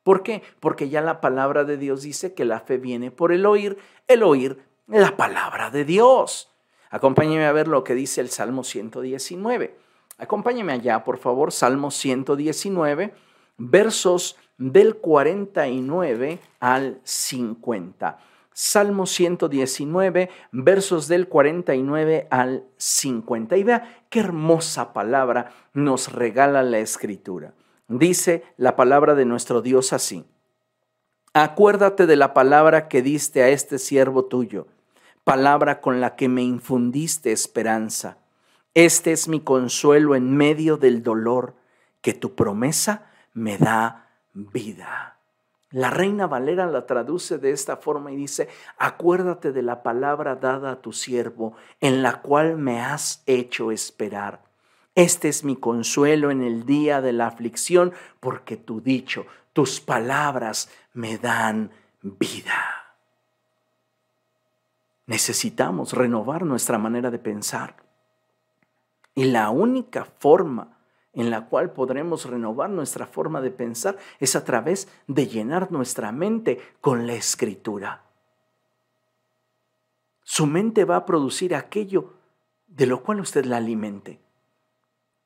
[0.03, 0.43] ¿Por qué?
[0.59, 4.23] Porque ya la palabra de Dios dice que la fe viene por el oír, el
[4.23, 6.51] oír la palabra de Dios.
[6.91, 9.77] Acompáñeme a ver lo que dice el Salmo 119.
[10.21, 13.15] Acompáñeme allá, por favor, Salmo 119,
[13.57, 18.19] versos del 49 al 50.
[18.53, 23.57] Salmo 119, versos del 49 al 50.
[23.57, 27.55] Y vea qué hermosa palabra nos regala la escritura.
[27.89, 30.27] Dice la palabra de nuestro Dios así.
[31.33, 34.67] Acuérdate de la palabra que diste a este siervo tuyo,
[35.25, 38.20] palabra con la que me infundiste esperanza
[38.75, 41.55] este es mi consuelo en medio del dolor,
[42.01, 45.19] que tu promesa me da vida.
[45.73, 50.73] La reina Valera la traduce de esta forma y dice, acuérdate de la palabra dada
[50.73, 54.43] a tu siervo, en la cual me has hecho esperar.
[54.97, 60.71] Este es mi consuelo en el día de la aflicción, porque tu dicho, tus palabras
[60.93, 61.71] me dan
[62.03, 62.97] vida.
[65.07, 67.90] Necesitamos renovar nuestra manera de pensar.
[69.21, 70.79] Y la única forma
[71.13, 76.11] en la cual podremos renovar nuestra forma de pensar es a través de llenar nuestra
[76.11, 78.03] mente con la escritura.
[80.23, 82.15] su mente va a producir aquello
[82.67, 84.21] de lo cual usted la alimente.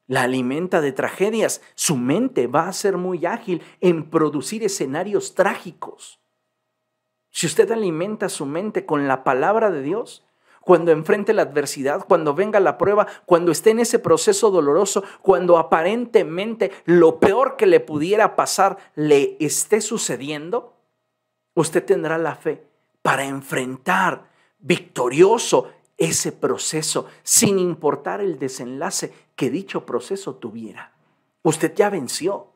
[0.09, 1.63] La alimenta de tragedias.
[1.77, 6.19] Su mente va a ser muy ágil en producir escenarios trágicos.
[7.31, 10.25] Si usted alimenta su mente con la palabra de Dios,
[10.65, 15.59] cuando enfrente la adversidad, cuando venga la prueba, cuando esté en ese proceso doloroso, cuando
[15.59, 20.75] aparentemente lo peor que le pudiera pasar le esté sucediendo,
[21.55, 22.67] usted tendrá la fe
[23.03, 30.93] para enfrentar victorioso ese proceso, sin importar el desenlace que dicho proceso tuviera.
[31.43, 32.49] Usted ya venció.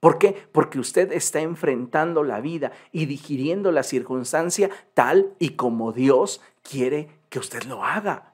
[0.00, 0.48] ¿Por qué?
[0.52, 7.08] Porque usted está enfrentando la vida y digiriendo la circunstancia tal y como Dios quiere
[7.36, 8.32] que usted lo haga.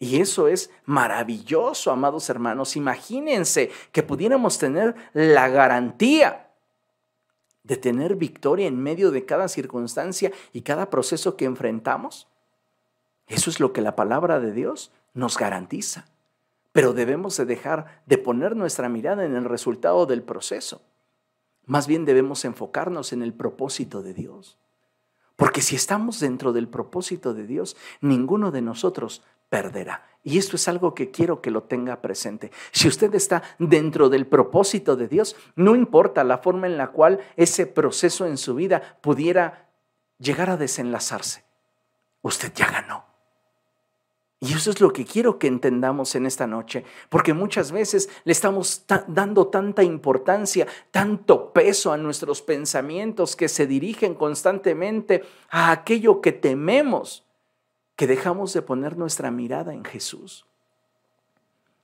[0.00, 2.74] Y eso es maravilloso, amados hermanos.
[2.74, 6.50] Imagínense que pudiéramos tener la garantía
[7.62, 12.26] de tener victoria en medio de cada circunstancia y cada proceso que enfrentamos.
[13.28, 16.06] Eso es lo que la palabra de Dios nos garantiza.
[16.72, 20.82] Pero debemos de dejar de poner nuestra mirada en el resultado del proceso.
[21.64, 24.58] Más bien debemos enfocarnos en el propósito de Dios.
[25.36, 30.06] Porque si estamos dentro del propósito de Dios, ninguno de nosotros perderá.
[30.24, 32.50] Y esto es algo que quiero que lo tenga presente.
[32.72, 37.20] Si usted está dentro del propósito de Dios, no importa la forma en la cual
[37.36, 39.68] ese proceso en su vida pudiera
[40.18, 41.44] llegar a desenlazarse,
[42.22, 43.05] usted ya ganó.
[44.38, 48.32] Y eso es lo que quiero que entendamos en esta noche, porque muchas veces le
[48.32, 56.20] estamos dando tanta importancia, tanto peso a nuestros pensamientos que se dirigen constantemente a aquello
[56.20, 57.24] que tememos,
[57.96, 60.44] que dejamos de poner nuestra mirada en Jesús.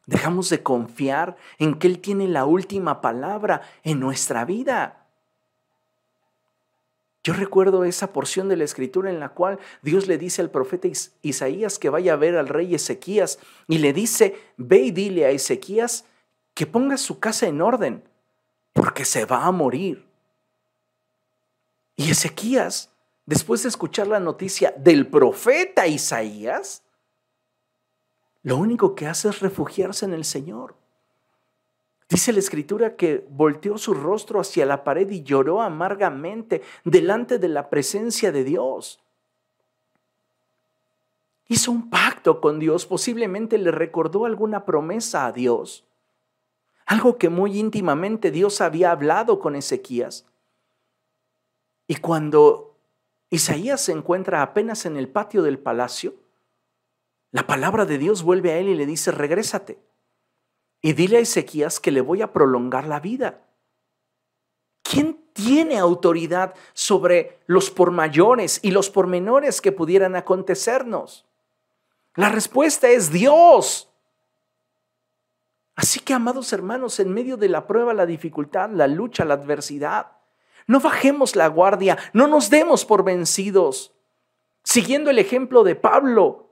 [0.05, 5.01] Dejamos de confiar en que Él tiene la última palabra en nuestra vida.
[7.25, 10.89] Yo recuerdo esa porción de la escritura en la cual Dios le dice al profeta
[11.23, 15.31] Isaías que vaya a ver al rey Ezequías y le dice, ve y dile a
[15.31, 16.05] Ezequías
[16.55, 18.03] que ponga su casa en orden,
[18.73, 20.05] porque se va a morir.
[21.95, 22.91] Y Ezequías,
[23.25, 26.83] después de escuchar la noticia del profeta Isaías,
[28.43, 30.75] lo único que hace es refugiarse en el Señor.
[32.12, 37.48] Dice la escritura que volteó su rostro hacia la pared y lloró amargamente delante de
[37.48, 39.00] la presencia de Dios.
[41.48, 45.86] Hizo un pacto con Dios, posiblemente le recordó alguna promesa a Dios,
[46.84, 50.26] algo que muy íntimamente Dios había hablado con Ezequías.
[51.86, 52.76] Y cuando
[53.30, 56.12] Isaías se encuentra apenas en el patio del palacio,
[57.30, 59.78] la palabra de Dios vuelve a él y le dice, regrésate
[60.83, 63.41] y dile a Ezequías que le voy a prolongar la vida.
[64.83, 71.24] ¿Quién tiene autoridad sobre los por mayores y los pormenores que pudieran acontecernos?
[72.16, 73.89] La respuesta es Dios.
[75.76, 80.09] Así que, amados hermanos, en medio de la prueba, la dificultad, la lucha, la adversidad,
[80.66, 83.95] no bajemos la guardia, no nos demos por vencidos.
[84.64, 86.51] Siguiendo el ejemplo de Pablo,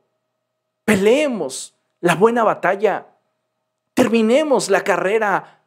[0.85, 3.10] peleemos la buena batalla
[4.01, 5.61] terminemos la carrera,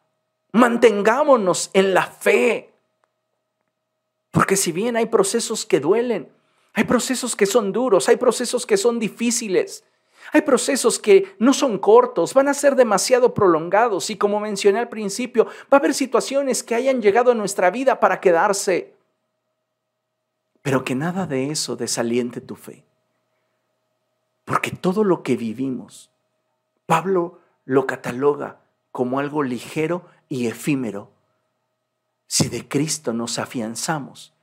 [0.53, 2.73] mantengámonos en la fe.
[4.31, 6.31] Porque si bien hay procesos que duelen,
[6.73, 9.83] hay procesos que son duros, hay procesos que son difíciles,
[10.31, 14.89] hay procesos que no son cortos, van a ser demasiado prolongados y como mencioné al
[14.89, 18.95] principio, va a haber situaciones que hayan llegado a nuestra vida para quedarse,
[20.63, 22.83] pero que nada de eso desaliente tu fe.
[24.43, 26.09] Porque todo lo que vivimos,
[26.87, 28.59] Pablo lo cataloga
[28.91, 31.11] como algo ligero y efímero
[32.27, 34.33] si de Cristo nos afianzamos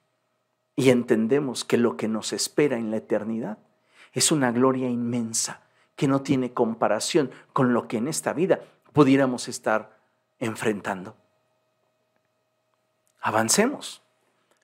[0.77, 3.59] y entendemos que lo que nos espera en la eternidad
[4.13, 5.63] es una gloria inmensa
[5.97, 8.61] que no tiene comparación con lo que en esta vida
[8.93, 9.99] pudiéramos estar
[10.39, 11.17] enfrentando.
[13.21, 14.03] Avancemos.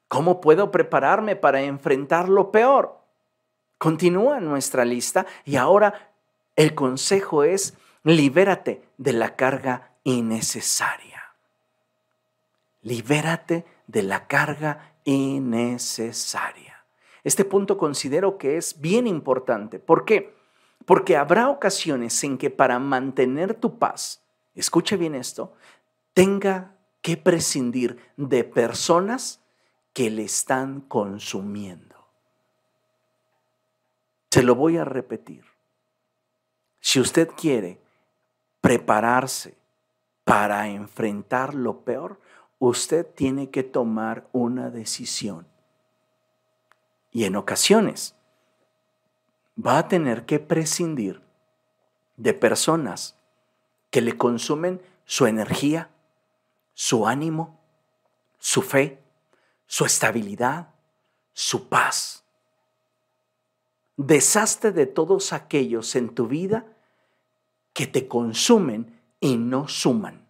[0.09, 2.97] ¿Cómo puedo prepararme para enfrentar lo peor?
[3.77, 6.13] Continúa nuestra lista y ahora
[6.55, 7.75] el consejo es
[8.07, 11.35] Libérate de la carga innecesaria.
[12.83, 16.85] Libérate de la carga innecesaria.
[17.25, 19.81] Este punto considero que es bien importante.
[19.81, 20.37] ¿Por qué?
[20.85, 24.23] Porque habrá ocasiones en que para mantener tu paz,
[24.55, 25.55] escuche bien esto,
[26.15, 29.41] tenga que prescindir de personas
[29.93, 31.97] que le están consumiendo.
[34.31, 35.45] Se lo voy a repetir.
[36.79, 37.85] Si usted quiere
[38.67, 39.57] prepararse
[40.25, 42.21] para enfrentar lo peor,
[42.59, 45.47] usted tiene que tomar una decisión.
[47.13, 48.17] Y en ocasiones
[49.57, 51.23] va a tener que prescindir
[52.17, 53.15] de personas
[53.91, 55.91] que le consumen su energía,
[56.75, 57.61] su ánimo,
[58.41, 59.01] su fe,
[59.69, 60.71] su estabilidad,
[61.35, 62.25] su paz.
[63.97, 66.67] Deshazte de todos aquellos en tu vida
[67.77, 70.27] que te consumen y no suman.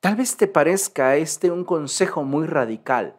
[0.00, 3.16] Tal vez te parezca este un consejo muy radical,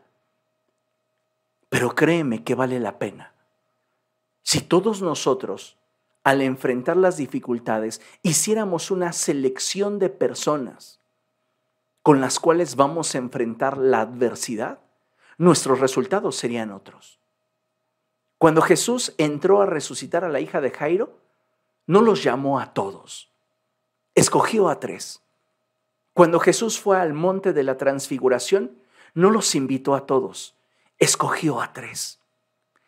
[1.69, 3.33] pero créeme que vale la pena.
[4.43, 5.79] Si todos nosotros,
[6.23, 10.99] al enfrentar las dificultades, hiciéramos una selección de personas
[12.03, 14.79] con las cuales vamos a enfrentar la adversidad,
[15.39, 17.19] nuestros resultados serían otros.
[18.37, 21.19] Cuando Jesús entró a resucitar a la hija de Jairo,
[21.91, 23.29] no los llamó a todos,
[24.15, 25.21] escogió a tres.
[26.13, 28.77] Cuando Jesús fue al monte de la transfiguración,
[29.13, 30.55] no los invitó a todos,
[30.99, 32.21] escogió a tres.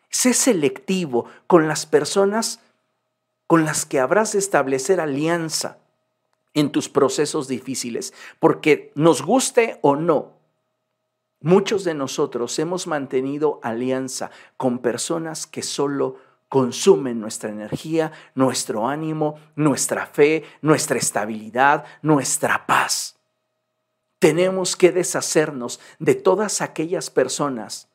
[0.08, 2.60] Sé selectivo con las personas
[3.46, 5.76] con las que habrás de establecer alianza
[6.54, 10.32] en tus procesos difíciles, porque nos guste o no,
[11.40, 16.16] muchos de nosotros hemos mantenido alianza con personas que solo
[16.48, 23.16] consumen nuestra energía, nuestro ánimo, nuestra fe, nuestra estabilidad, nuestra paz.
[24.18, 27.88] Tenemos que deshacernos de todas aquellas personas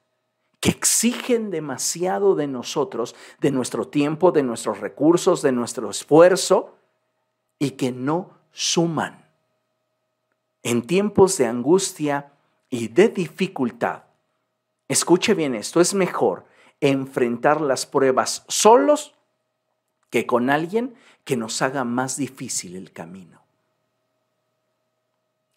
[0.59, 6.75] que exigen demasiado de nosotros, de nuestro tiempo, de nuestros recursos, de nuestro esfuerzo,
[7.59, 9.25] y que no suman.
[10.63, 12.33] En tiempos de angustia
[12.69, 14.03] y de dificultad,
[14.87, 16.48] escuche bien esto, es mejor
[16.81, 19.15] enfrentar las pruebas solos
[20.09, 23.39] que con alguien que nos haga más difícil el camino.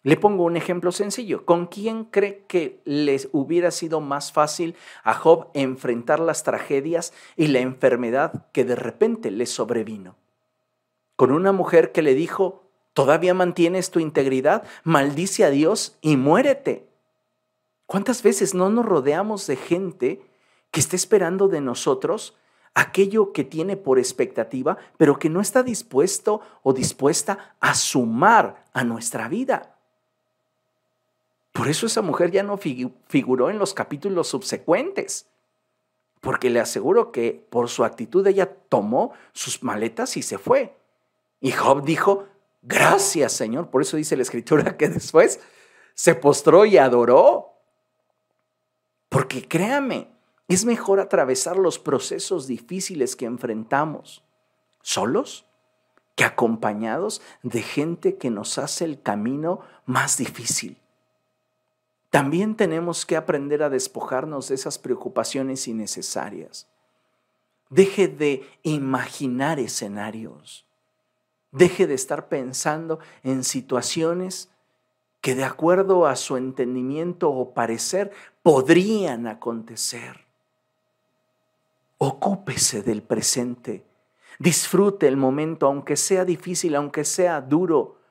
[0.03, 1.45] Le pongo un ejemplo sencillo.
[1.45, 7.47] ¿Con quién cree que les hubiera sido más fácil a Job enfrentar las tragedias y
[7.47, 10.17] la enfermedad que de repente le sobrevino?
[11.15, 12.63] Con una mujer que le dijo,
[12.93, 14.63] ¿todavía mantienes tu integridad?
[14.83, 16.85] Maldice a Dios y muérete.
[17.85, 20.21] ¿Cuántas veces no nos rodeamos de gente
[20.73, 22.35] que está esperando de nosotros
[22.73, 28.83] aquello que tiene por expectativa, pero que no está dispuesto o dispuesta a sumar a
[28.83, 29.75] nuestra vida?
[31.51, 35.27] Por eso esa mujer ya no figuró en los capítulos subsecuentes,
[36.21, 40.75] porque le aseguro que por su actitud ella tomó sus maletas y se fue.
[41.39, 42.25] Y Job dijo,
[42.63, 45.39] gracias Señor, por eso dice la escritura que después
[45.93, 47.51] se postró y adoró.
[49.09, 50.12] Porque créame,
[50.47, 54.23] es mejor atravesar los procesos difíciles que enfrentamos
[54.81, 55.45] solos
[56.15, 60.77] que acompañados de gente que nos hace el camino más difícil.
[62.09, 66.67] También tenemos que aprender a despojarnos de esas preocupaciones innecesarias.
[67.71, 70.67] Deje de imaginar escenarios.
[71.51, 74.49] Deje de estar pensando en situaciones
[75.21, 78.11] que de acuerdo a su entendimiento o parecer
[78.43, 80.23] podrían acontecer.
[82.05, 83.85] Ocúpese del presente.
[84.37, 88.03] Disfrute el momento, aunque sea difícil, aunque sea duro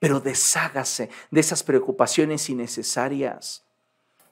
[0.00, 3.64] pero deshágase de esas preocupaciones innecesarias.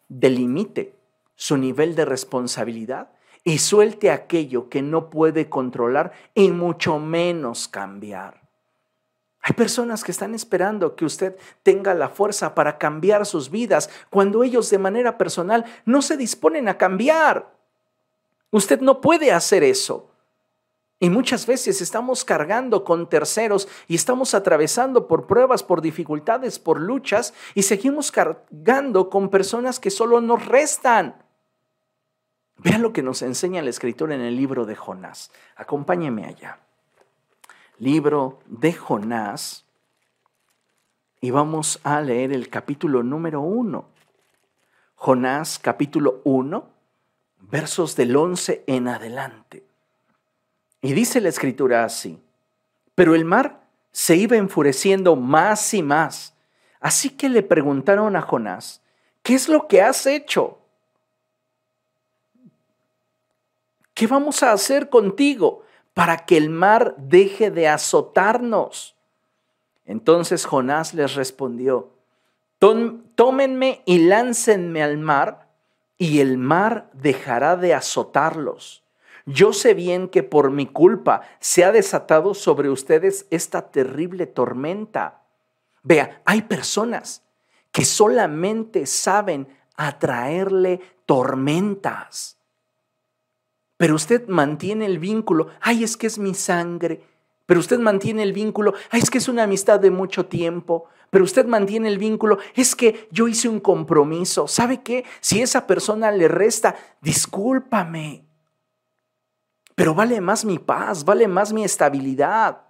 [0.09, 0.97] Delimite
[1.37, 3.13] su nivel de responsabilidad
[3.45, 8.43] y suelte aquello que no puede controlar y mucho menos cambiar.
[9.43, 14.43] Hay personas que están esperando que usted tenga la fuerza para cambiar sus vidas cuando
[14.43, 17.54] ellos de manera personal no se disponen a cambiar.
[18.55, 20.13] Usted no puede hacer eso.
[21.01, 26.81] Y muchas veces estamos cargando con terceros y estamos atravesando por pruebas, por dificultades, por
[26.81, 31.21] luchas y seguimos cargando con personas que solo nos restan.
[32.59, 35.33] Vean lo que nos enseña el escritor en el libro de Jonás.
[35.57, 36.61] Acompáñeme allá.
[37.81, 39.65] Libro de Jonás.
[41.21, 43.89] Y vamos a leer el capítulo número uno.
[44.95, 46.74] Jonás capítulo 1,
[47.55, 49.63] versos del 11 en adelante.
[50.83, 52.21] Y dice la escritura así,
[52.97, 53.61] pero el mar
[53.93, 56.35] se iba enfureciendo más y más.
[56.81, 58.83] Así que le preguntaron a Jonás,
[59.23, 60.59] ¿qué es lo que has hecho?
[63.95, 65.63] ¿Qué vamos a hacer contigo
[65.95, 68.97] para que el mar deje de azotarnos?
[69.87, 71.93] Entonces Jonás les respondió,
[72.59, 75.44] tómenme y láncenme al mar,
[75.99, 78.83] y el mar dejará de azotarlos.
[79.27, 85.23] Yo sé bien que por mi culpa se ha desatado sobre ustedes esta terrible tormenta.
[85.83, 87.23] Vea, hay personas
[87.73, 92.39] que solamente saben atraerle tormentas.
[93.77, 95.49] pero usted mantiene el vínculo.
[95.61, 97.03] Ay, es que es mi sangre.
[97.45, 98.73] Pero usted mantiene el vínculo.
[98.91, 100.87] Ay, es que es una amistad de mucho tiempo.
[101.15, 102.39] Pero usted mantiene el vínculo.
[102.57, 104.49] Es que yo hice un compromiso.
[104.49, 105.05] ¿Sabe qué?
[105.21, 108.25] Si esa persona le resta, discúlpame.
[109.77, 112.63] Pero vale más mi paz, vale más mi estabilidad.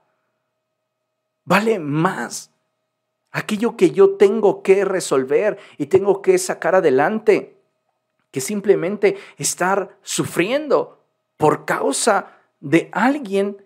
[1.47, 2.51] Vale más
[3.31, 7.57] aquello que yo tengo que resolver y tengo que sacar adelante
[8.31, 11.03] que simplemente estar sufriendo
[11.39, 13.65] por causa de alguien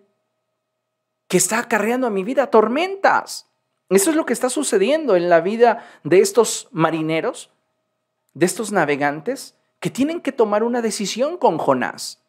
[1.27, 3.48] que está acarreando a mi vida tormentas.
[3.89, 7.51] Eso es lo que está sucediendo en la vida de estos marineros,
[8.33, 12.21] de estos navegantes, que tienen que tomar una decisión con Jonás.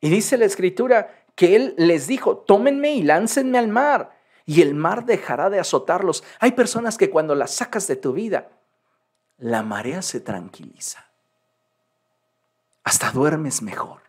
[0.00, 4.74] Y dice la escritura que él les dijo, tómenme y láncenme al mar, y el
[4.74, 6.24] mar dejará de azotarlos.
[6.40, 8.50] Hay personas que cuando las sacas de tu vida,
[9.38, 11.06] la marea se tranquiliza.
[12.82, 14.02] Hasta duermes mejor.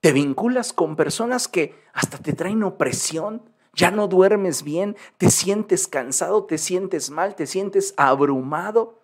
[0.00, 3.42] Te vinculas con personas que hasta te traen opresión,
[3.74, 9.00] ya no duermes bien, te sientes cansado, te sientes mal, te sientes abrumado.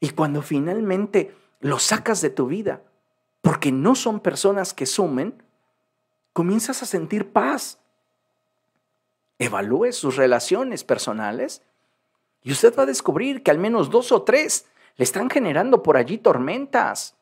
[0.00, 2.82] Y cuando finalmente lo sacas de tu vida,
[3.40, 5.42] porque no son personas que sumen,
[6.32, 7.78] comienzas a sentir paz.
[9.38, 11.62] Evalúe sus relaciones personales
[12.44, 14.66] y usted va a descubrir que al menos dos o tres
[14.96, 17.16] le están generando por allí tormentas.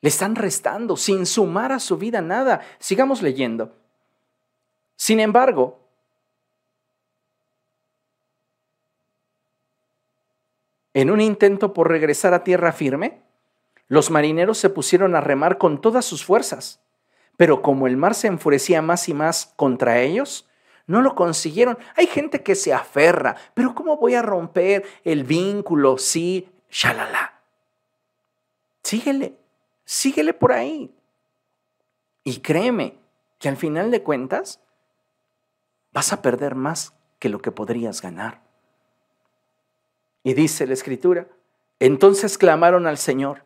[0.00, 2.60] Le están restando sin sumar a su vida nada.
[2.78, 3.74] Sigamos leyendo.
[5.00, 5.78] Sin embargo,
[10.92, 13.22] en un intento por regresar a tierra firme,
[13.88, 16.82] los marineros se pusieron a remar con todas sus fuerzas,
[17.38, 20.50] pero como el mar se enfurecía más y más contra ellos,
[20.86, 21.78] no lo consiguieron.
[21.96, 25.96] Hay gente que se aferra, pero ¿cómo voy a romper el vínculo?
[25.96, 27.40] Sí, shalala.
[28.82, 29.38] Síguele.
[29.86, 30.94] Síguele por ahí.
[32.22, 32.98] Y créeme
[33.38, 34.60] que al final de cuentas
[35.92, 38.40] vas a perder más que lo que podrías ganar.
[40.22, 41.26] Y dice la escritura,
[41.78, 43.44] entonces clamaron al Señor.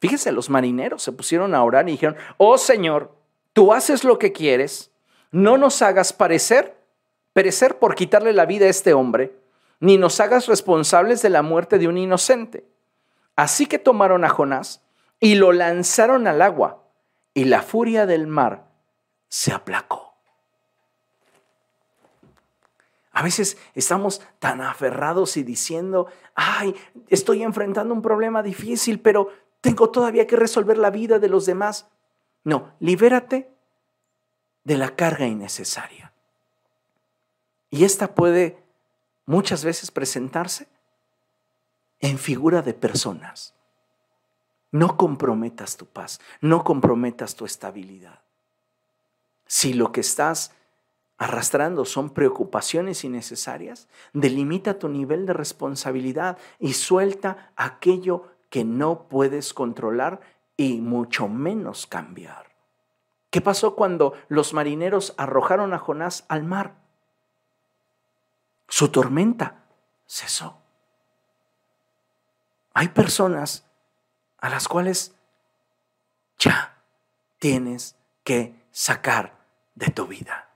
[0.00, 3.14] Fíjese, los marineros se pusieron a orar y dijeron, oh Señor,
[3.52, 4.90] tú haces lo que quieres,
[5.30, 6.76] no nos hagas parecer,
[7.32, 9.36] perecer por quitarle la vida a este hombre,
[9.80, 12.64] ni nos hagas responsables de la muerte de un inocente.
[13.36, 14.82] Así que tomaron a Jonás
[15.18, 16.84] y lo lanzaron al agua
[17.34, 18.68] y la furia del mar
[19.28, 20.13] se aplacó.
[23.14, 26.74] A veces estamos tan aferrados y diciendo, ay,
[27.08, 29.28] estoy enfrentando un problema difícil, pero
[29.60, 31.86] tengo todavía que resolver la vida de los demás.
[32.42, 33.54] No, libérate
[34.64, 36.12] de la carga innecesaria.
[37.70, 38.62] Y esta puede
[39.26, 40.66] muchas veces presentarse
[42.00, 43.54] en figura de personas.
[44.72, 48.22] No comprometas tu paz, no comprometas tu estabilidad.
[49.46, 50.50] Si lo que estás
[51.18, 59.54] arrastrando son preocupaciones innecesarias, delimita tu nivel de responsabilidad y suelta aquello que no puedes
[59.54, 60.20] controlar
[60.56, 62.54] y mucho menos cambiar.
[63.30, 66.76] ¿Qué pasó cuando los marineros arrojaron a Jonás al mar?
[68.68, 69.64] Su tormenta
[70.06, 70.58] cesó.
[72.74, 73.66] Hay personas
[74.38, 75.14] a las cuales
[76.38, 76.76] ya
[77.38, 79.36] tienes que sacar
[79.74, 80.53] de tu vida.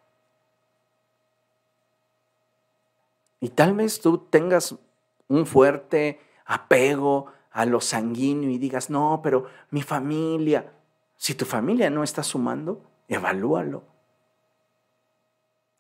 [3.41, 4.77] Y tal vez tú tengas
[5.29, 10.73] un fuerte apego a lo sanguíneo y digas, no, pero mi familia,
[11.17, 13.83] si tu familia no está sumando, evalúalo.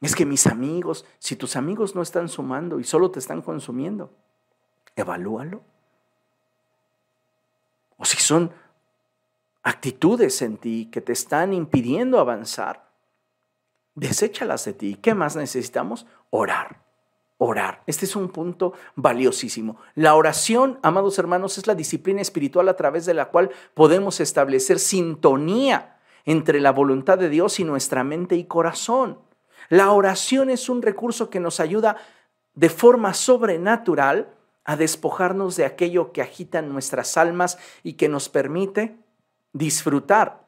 [0.00, 4.12] Es que mis amigos, si tus amigos no están sumando y solo te están consumiendo,
[4.94, 5.62] evalúalo
[7.98, 8.52] o si son
[9.62, 12.88] actitudes en ti que te están impidiendo avanzar,
[13.94, 14.94] deséchalas de ti.
[14.94, 16.06] ¿Qué más necesitamos?
[16.30, 16.87] Orar.
[17.40, 17.82] Orar.
[17.86, 19.76] Este es un punto valiosísimo.
[19.94, 24.80] La oración, amados hermanos, es la disciplina espiritual a través de la cual podemos establecer
[24.80, 29.20] sintonía entre la voluntad de Dios y nuestra mente y corazón.
[29.68, 31.96] La oración es un recurso que nos ayuda
[32.54, 34.34] de forma sobrenatural
[34.64, 38.98] a despojarnos de aquello que agita nuestras almas y que nos permite
[39.52, 40.44] disfrutar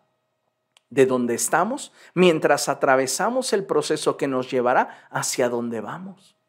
[0.90, 6.39] de donde estamos mientras atravesamos el proceso que nos llevará hacia donde vamos.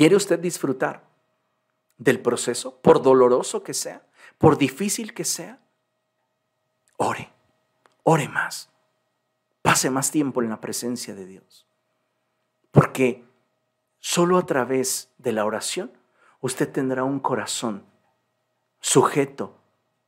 [0.00, 1.04] ¿Quiere usted disfrutar
[1.98, 4.02] del proceso, por doloroso que sea,
[4.38, 5.58] por difícil que sea?
[6.96, 7.30] Ore,
[8.04, 8.70] ore más,
[9.60, 11.66] pase más tiempo en la presencia de Dios,
[12.70, 13.26] porque
[13.98, 15.92] solo a través de la oración
[16.40, 17.84] usted tendrá un corazón
[18.80, 19.54] sujeto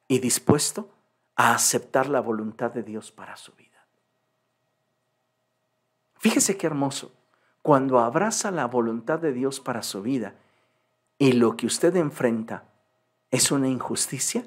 [0.09, 0.89] y dispuesto
[1.37, 3.87] a aceptar la voluntad de Dios para su vida.
[6.19, 7.13] Fíjese qué hermoso.
[7.63, 10.35] Cuando abraza la voluntad de Dios para su vida
[11.19, 12.65] y lo que usted enfrenta
[13.31, 14.45] es una injusticia,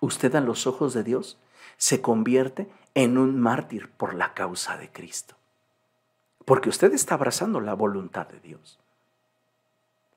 [0.00, 1.38] usted a los ojos de Dios
[1.76, 5.36] se convierte en un mártir por la causa de Cristo.
[6.44, 8.78] Porque usted está abrazando la voluntad de Dios.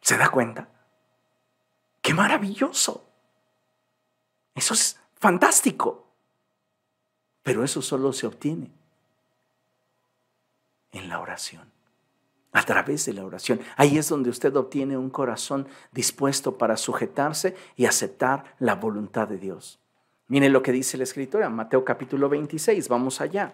[0.01, 0.69] ¿Se da cuenta?
[2.01, 3.05] ¡Qué maravilloso!
[4.55, 6.07] Eso es fantástico.
[7.43, 8.71] Pero eso solo se obtiene
[10.91, 11.71] en la oración,
[12.51, 13.59] a través de la oración.
[13.75, 19.37] Ahí es donde usted obtiene un corazón dispuesto para sujetarse y aceptar la voluntad de
[19.37, 19.79] Dios.
[20.27, 23.53] Miren lo que dice la escritura, Mateo capítulo 26, vamos allá.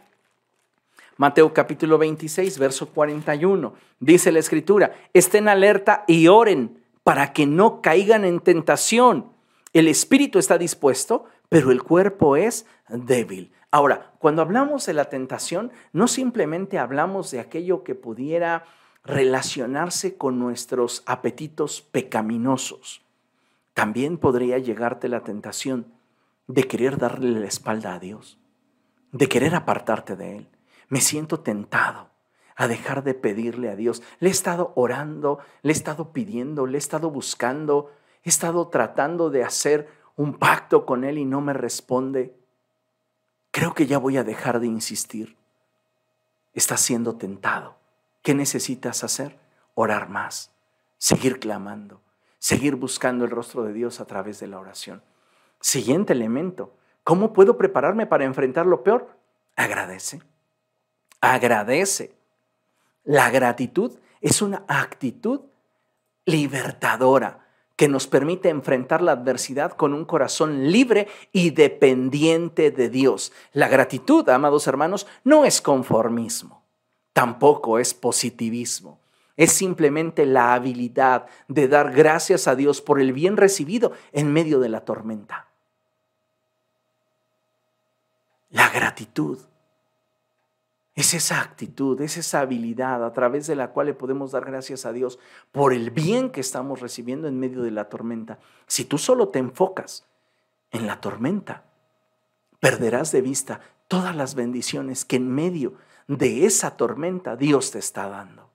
[1.17, 3.73] Mateo capítulo 26, verso 41.
[3.99, 9.31] Dice la escritura, estén alerta y oren para que no caigan en tentación.
[9.73, 13.51] El espíritu está dispuesto, pero el cuerpo es débil.
[13.69, 18.65] Ahora, cuando hablamos de la tentación, no simplemente hablamos de aquello que pudiera
[19.03, 23.03] relacionarse con nuestros apetitos pecaminosos.
[23.73, 25.87] También podría llegarte la tentación
[26.47, 28.37] de querer darle la espalda a Dios,
[29.11, 30.49] de querer apartarte de Él.
[30.89, 32.09] Me siento tentado
[32.55, 34.03] a dejar de pedirle a Dios.
[34.19, 37.91] Le he estado orando, le he estado pidiendo, le he estado buscando,
[38.23, 42.35] he estado tratando de hacer un pacto con Él y no me responde.
[43.51, 45.35] Creo que ya voy a dejar de insistir.
[46.53, 47.82] Estás siendo tentado.
[48.23, 49.37] ¿Qué necesitas hacer?
[49.75, 50.51] Orar más,
[50.97, 52.01] seguir clamando,
[52.39, 55.03] seguir buscando el rostro de Dios a través de la oración.
[55.59, 56.73] Siguiente elemento.
[57.03, 59.09] ¿Cómo puedo prepararme para enfrentar lo peor?
[59.55, 60.21] Agradece.
[61.21, 62.15] Agradece.
[63.03, 65.41] La gratitud es una actitud
[66.25, 67.45] libertadora
[67.75, 73.33] que nos permite enfrentar la adversidad con un corazón libre y dependiente de Dios.
[73.51, 76.62] La gratitud, amados hermanos, no es conformismo,
[77.13, 78.99] tampoco es positivismo.
[79.35, 84.59] Es simplemente la habilidad de dar gracias a Dios por el bien recibido en medio
[84.59, 85.47] de la tormenta.
[88.49, 89.39] La gratitud
[90.95, 94.85] es esa actitud, es esa habilidad a través de la cual le podemos dar gracias
[94.85, 95.17] a Dios
[95.51, 98.37] por el bien que estamos recibiendo en medio de la tormenta.
[98.67, 100.05] Si tú solo te enfocas
[100.69, 101.63] en la tormenta,
[102.59, 105.73] perderás de vista todas las bendiciones que en medio
[106.07, 108.49] de esa tormenta Dios te está dando.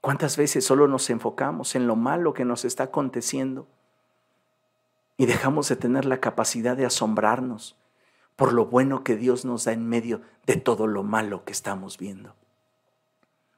[0.00, 3.68] ¿Cuántas veces solo nos enfocamos en lo malo que nos está aconteciendo
[5.16, 7.76] y dejamos de tener la capacidad de asombrarnos
[8.34, 11.98] por lo bueno que Dios nos da en medio de todo lo malo que estamos
[11.98, 12.34] viendo.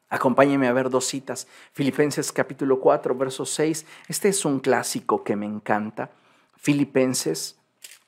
[0.08, 1.48] Acompáñeme a ver dos citas.
[1.72, 3.86] Filipenses capítulo 4, verso 6.
[4.08, 6.10] Este es un clásico que me encanta.
[6.56, 7.58] Filipenses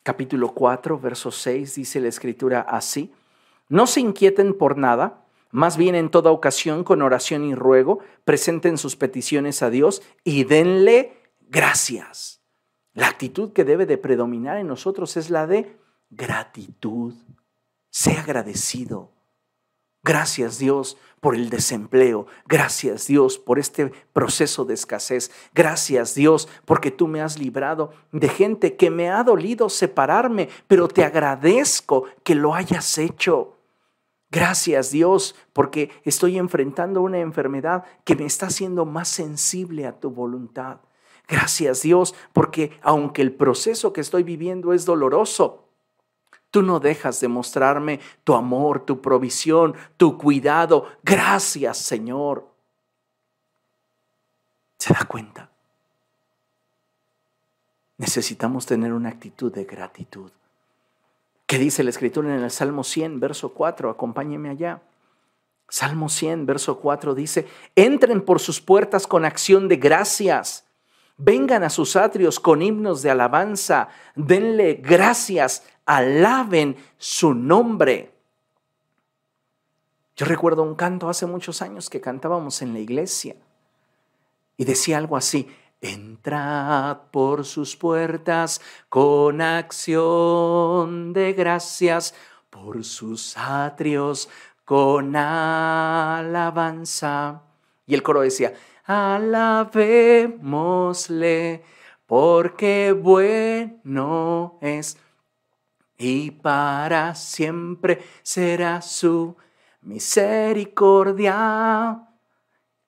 [0.02, 3.12] capítulo 4, verso 6 dice la escritura así.
[3.68, 8.78] No se inquieten por nada, más bien en toda ocasión con oración y ruego, presenten
[8.78, 11.16] sus peticiones a Dios y denle
[11.48, 12.42] gracias.
[12.92, 15.76] La actitud que debe de predominar en nosotros es la de
[16.10, 17.14] gratitud.
[17.90, 19.12] Sé agradecido.
[20.02, 22.26] Gracias Dios por el desempleo.
[22.46, 25.32] Gracias Dios por este proceso de escasez.
[25.52, 30.86] Gracias Dios porque tú me has librado de gente que me ha dolido separarme, pero
[30.86, 33.55] te agradezco que lo hayas hecho.
[34.30, 40.10] Gracias Dios porque estoy enfrentando una enfermedad que me está haciendo más sensible a tu
[40.10, 40.80] voluntad.
[41.28, 45.66] Gracias Dios porque aunque el proceso que estoy viviendo es doloroso,
[46.50, 50.86] Tú no dejas de mostrarme tu amor, tu provisión, tu cuidado.
[51.02, 52.48] Gracias, Señor.
[54.78, 55.50] ¿Se da cuenta?
[57.98, 60.30] Necesitamos tener una actitud de gratitud.
[61.46, 63.90] ¿Qué dice la escritura en el Salmo 100, verso 4?
[63.90, 64.82] Acompáñeme allá.
[65.68, 70.64] Salmo 100, verso 4 dice, entren por sus puertas con acción de gracias,
[71.16, 78.12] vengan a sus atrios con himnos de alabanza, denle gracias alaben su nombre.
[80.16, 83.36] Yo recuerdo un canto hace muchos años que cantábamos en la iglesia
[84.56, 85.48] y decía algo así,
[85.92, 92.14] entrad por sus puertas con acción de gracias,
[92.50, 94.28] por sus atrios
[94.64, 97.42] con alabanza.
[97.86, 101.62] Y el coro decía, alabémosle
[102.06, 104.98] porque bueno es
[105.98, 109.34] y para siempre será su
[109.82, 112.06] misericordia.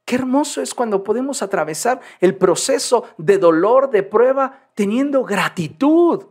[0.09, 6.24] Qué hermoso es cuando podemos atravesar el proceso de dolor, de prueba, teniendo gratitud.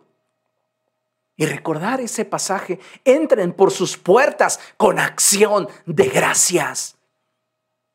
[1.35, 6.97] Y recordar ese pasaje, entren por sus puertas con acción de gracias.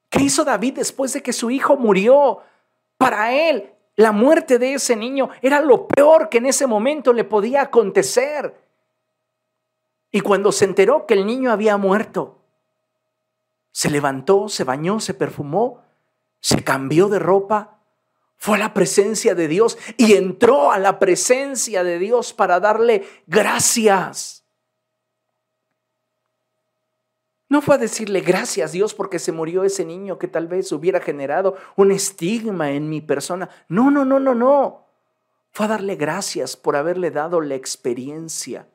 [0.08, 2.38] ¿Qué hizo David después de que su hijo murió?
[2.96, 7.24] Para él, la muerte de ese niño era lo peor que en ese momento le
[7.24, 8.54] podía acontecer.
[10.12, 12.41] Y cuando se enteró que el niño había muerto,
[13.72, 15.82] se levantó, se bañó, se perfumó,
[16.40, 17.78] se cambió de ropa,
[18.36, 23.06] fue a la presencia de Dios y entró a la presencia de Dios para darle
[23.26, 24.44] gracias.
[27.48, 31.00] No fue a decirle gracias Dios porque se murió ese niño que tal vez hubiera
[31.00, 33.48] generado un estigma en mi persona.
[33.68, 34.86] No, no, no, no, no.
[35.52, 38.66] Fue a darle gracias por haberle dado la experiencia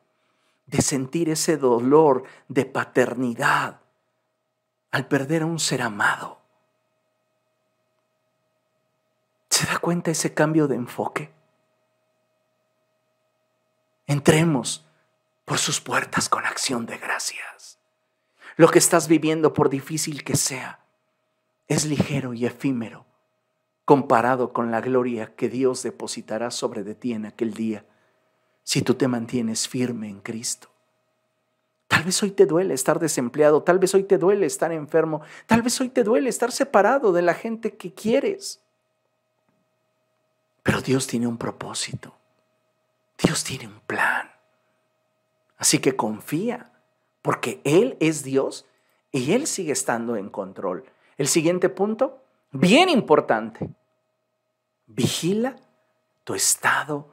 [0.65, 3.81] de sentir ese dolor de paternidad
[4.91, 6.41] al perder a un ser amado.
[9.49, 11.33] ¿Se da cuenta ese cambio de enfoque?
[14.05, 14.85] Entremos
[15.45, 17.79] por sus puertas con acción de gracias.
[18.55, 20.85] Lo que estás viviendo, por difícil que sea,
[21.67, 23.07] es ligero y efímero
[23.88, 27.85] comparado con la gloria que Dios depositará sobre de ti en aquel día
[28.63, 30.69] si tú te mantienes firme en Cristo.
[31.88, 35.61] Tal vez hoy te duele estar desempleado, tal vez hoy te duele estar enfermo, tal
[35.61, 38.61] vez hoy te duele estar separado de la gente que quieres.
[40.63, 42.13] Pero Dios tiene un propósito,
[43.23, 44.29] Dios tiene un plan.
[45.57, 46.71] Así que confía,
[47.21, 48.65] porque Él es Dios
[49.11, 50.83] y Él sigue estando en control.
[51.17, 52.21] El siguiente punto,
[52.51, 53.69] bien importante,
[54.88, 55.55] vigila
[56.25, 57.07] tu estado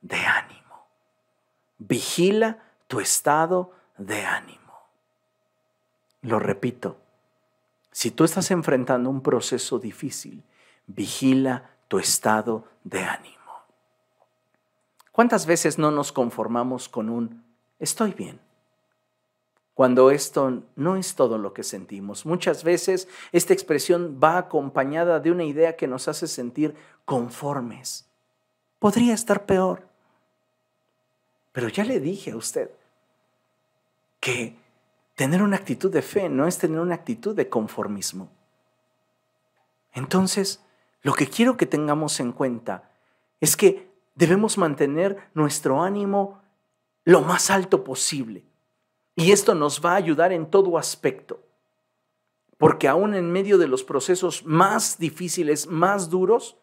[0.00, 0.86] de ánimo.
[1.78, 3.79] Vigila tu estado de
[4.24, 4.60] ánimo.
[6.22, 6.98] Lo repito,
[7.92, 10.42] si tú estás enfrentando un proceso difícil,
[10.86, 13.36] vigila tu estado de ánimo.
[15.12, 17.44] ¿Cuántas veces no nos conformamos con un
[17.78, 18.40] estoy bien?
[19.74, 22.26] Cuando esto no es todo lo que sentimos.
[22.26, 26.74] Muchas veces esta expresión va acompañada de una idea que nos hace sentir
[27.04, 28.06] conformes.
[28.78, 29.88] Podría estar peor.
[31.52, 32.70] Pero ya le dije a usted,
[34.20, 34.56] que
[35.16, 38.30] tener una actitud de fe no es tener una actitud de conformismo.
[39.92, 40.64] Entonces,
[41.02, 42.90] lo que quiero que tengamos en cuenta
[43.40, 46.40] es que debemos mantener nuestro ánimo
[47.04, 48.44] lo más alto posible.
[49.16, 51.42] Y esto nos va a ayudar en todo aspecto.
[52.58, 56.58] Porque aún en medio de los procesos más difíciles, más duros,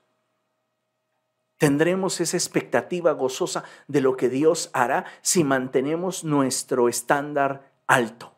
[1.58, 8.36] tendremos esa expectativa gozosa de lo que Dios hará si mantenemos nuestro estándar alto.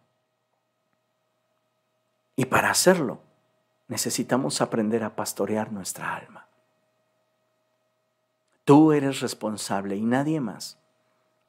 [2.36, 3.20] Y para hacerlo,
[3.88, 6.48] necesitamos aprender a pastorear nuestra alma.
[8.64, 10.80] Tú eres responsable y nadie más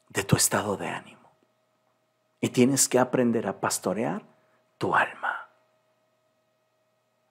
[0.09, 1.31] de tu estado de ánimo.
[2.41, 4.23] Y tienes que aprender a pastorear
[4.79, 5.49] tu alma.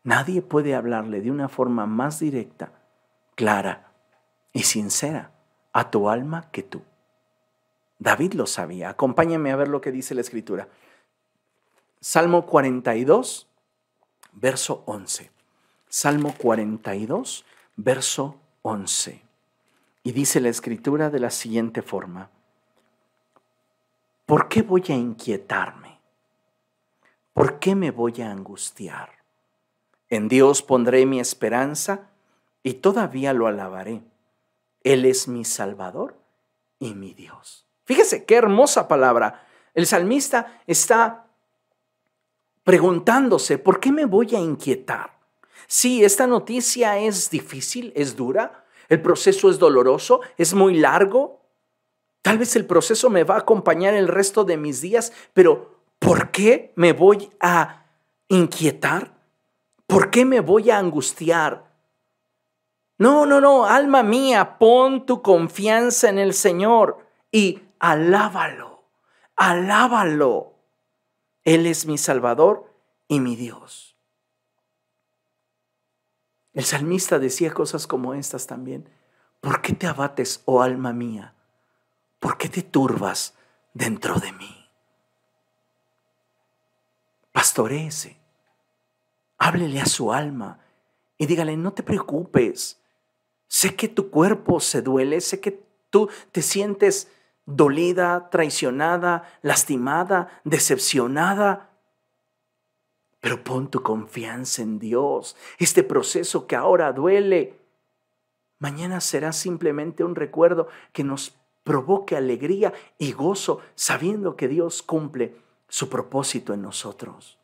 [0.03, 2.71] Nadie puede hablarle de una forma más directa,
[3.35, 3.88] clara,
[4.53, 5.31] y sincera
[5.73, 6.81] a tu alma que tú.
[7.99, 8.89] David lo sabía.
[8.89, 10.69] Acompáñame a ver lo que dice la escritura.
[11.99, 13.47] Salmo 42,
[14.33, 15.31] verso 11.
[15.89, 17.45] Salmo 42,
[17.75, 19.21] verso 11.
[20.03, 22.29] Y dice la escritura de la siguiente forma.
[24.25, 25.99] ¿Por qué voy a inquietarme?
[27.33, 29.09] ¿Por qué me voy a angustiar?
[30.09, 32.09] En Dios pondré mi esperanza
[32.63, 34.03] y todavía lo alabaré
[34.83, 36.17] él es mi Salvador
[36.79, 37.65] y mi Dios.
[37.85, 39.45] Fíjese qué hermosa palabra.
[39.73, 41.27] El salmista está
[42.63, 45.17] preguntándose, ¿por qué me voy a inquietar?
[45.67, 51.41] Sí, esta noticia es difícil, es dura, el proceso es doloroso, es muy largo.
[52.21, 56.31] Tal vez el proceso me va a acompañar el resto de mis días, pero ¿por
[56.31, 57.85] qué me voy a
[58.27, 59.13] inquietar?
[59.85, 61.68] ¿Por qué me voy a angustiar?
[62.99, 68.83] No, no, no, alma mía, pon tu confianza en el Señor y alábalo,
[69.37, 70.55] alábalo.
[71.45, 72.73] Él es mi Salvador
[73.07, 73.95] y mi Dios.
[76.53, 78.89] El salmista decía cosas como estas también.
[79.39, 81.35] ¿Por qué te abates, oh alma mía?
[82.19, 83.33] ¿Por qué te turbas
[83.73, 84.69] dentro de mí?
[87.31, 88.19] Pastoreese,
[89.37, 90.59] háblele a su alma
[91.17, 92.81] y dígale, no te preocupes,
[93.49, 97.11] Sé que tu cuerpo se duele, sé que tú te sientes
[97.47, 101.71] dolida, traicionada, lastimada, decepcionada.
[103.19, 105.35] Pero pon tu confianza en Dios.
[105.57, 107.59] Este proceso que ahora duele,
[108.59, 115.35] mañana será simplemente un recuerdo que nos provoque alegría y gozo sabiendo que Dios cumple
[115.67, 117.39] su propósito en nosotros.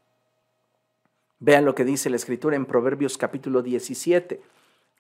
[1.40, 4.42] Vean lo que dice la escritura en Proverbios capítulo 17.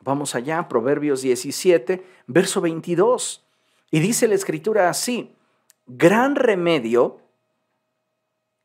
[0.02, 3.46] Vamos allá, Proverbios 17, verso 22.
[3.91, 5.36] Y dice la escritura así,
[5.88, 7.20] gran remedio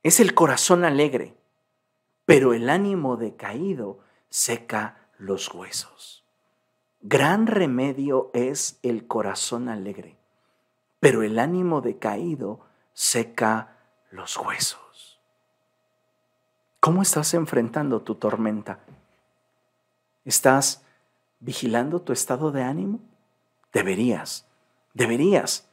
[0.02, 1.34] es el corazón alegre,
[2.24, 6.24] pero el ánimo decaído seca los huesos.
[7.02, 10.16] Gran remedio es el corazón alegre,
[11.00, 12.60] pero el ánimo decaído
[12.92, 13.76] seca
[14.10, 15.20] los huesos.
[16.80, 18.80] ¿Cómo estás enfrentando tu tormenta?
[20.24, 20.84] ¿Estás
[21.40, 23.00] vigilando tu estado de ánimo?
[23.72, 24.46] Deberías,
[24.94, 25.68] deberías,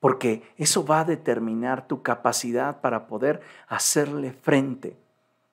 [0.00, 4.96] porque eso va a determinar tu capacidad para poder hacerle frente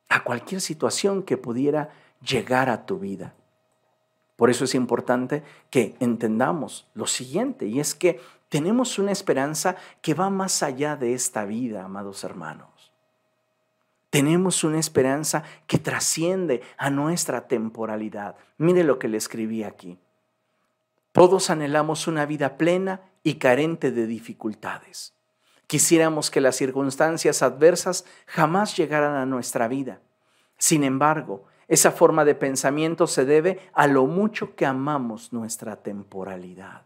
[0.09, 1.89] a cualquier situación que pudiera
[2.21, 3.33] llegar a tu vida.
[4.35, 10.13] Por eso es importante que entendamos lo siguiente, y es que tenemos una esperanza que
[10.13, 12.70] va más allá de esta vida, amados hermanos.
[14.11, 18.35] Tenemos una esperanza que trasciende a nuestra temporalidad.
[18.57, 19.97] Mire lo que le escribí aquí.
[21.13, 25.13] Todos anhelamos una vida plena y carente de dificultades.
[25.65, 30.01] Quisiéramos que las circunstancias adversas jamás llegaran a nuestra vida.
[30.57, 36.81] Sin embargo, esa forma de pensamiento se debe a lo mucho que amamos nuestra temporalidad.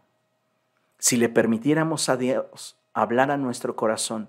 [0.98, 4.28] Si le permitiéramos a Dios hablar a nuestro corazón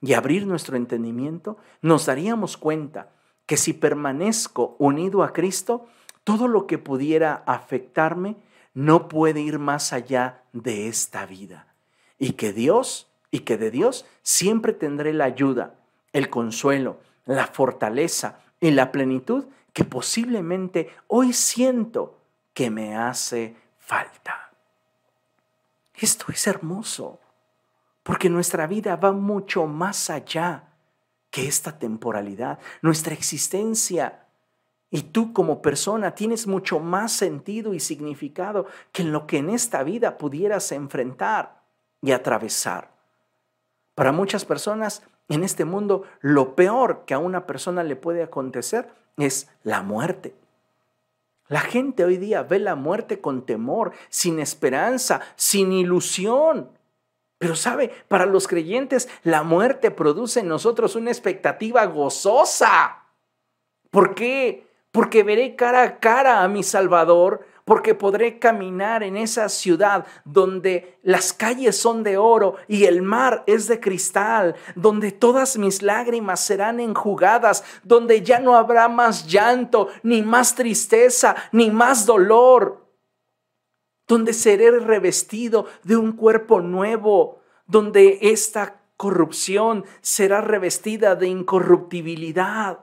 [0.00, 3.10] y abrir nuestro entendimiento, nos daríamos cuenta
[3.46, 5.86] que si permanezco unido a Cristo,
[6.24, 8.36] todo lo que pudiera afectarme
[8.74, 11.66] no puede ir más allá de esta vida.
[12.18, 15.74] Y que Dios, y que de Dios siempre tendré la ayuda,
[16.12, 22.18] el consuelo, la fortaleza y la plenitud que posiblemente hoy siento
[22.54, 24.52] que me hace falta.
[25.94, 27.20] Esto es hermoso,
[28.10, 30.64] porque nuestra vida va mucho más allá
[31.30, 32.58] que esta temporalidad.
[32.82, 34.26] Nuestra existencia
[34.90, 39.84] y tú como persona tienes mucho más sentido y significado que lo que en esta
[39.84, 41.62] vida pudieras enfrentar
[42.02, 42.90] y atravesar.
[43.94, 48.88] Para muchas personas en este mundo lo peor que a una persona le puede acontecer
[49.18, 50.34] es la muerte.
[51.46, 56.79] La gente hoy día ve la muerte con temor, sin esperanza, sin ilusión.
[57.40, 63.06] Pero sabe, para los creyentes la muerte produce en nosotros una expectativa gozosa.
[63.90, 64.68] ¿Por qué?
[64.92, 70.98] Porque veré cara a cara a mi Salvador, porque podré caminar en esa ciudad donde
[71.02, 76.40] las calles son de oro y el mar es de cristal, donde todas mis lágrimas
[76.40, 82.79] serán enjugadas, donde ya no habrá más llanto, ni más tristeza, ni más dolor,
[84.10, 92.80] donde seré revestido de un cuerpo nuevo, donde esta corrupción será revestida de incorruptibilidad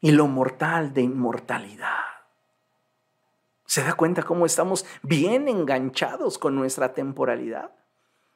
[0.00, 1.94] y lo mortal de inmortalidad.
[3.66, 7.70] ¿Se da cuenta cómo estamos bien enganchados con nuestra temporalidad?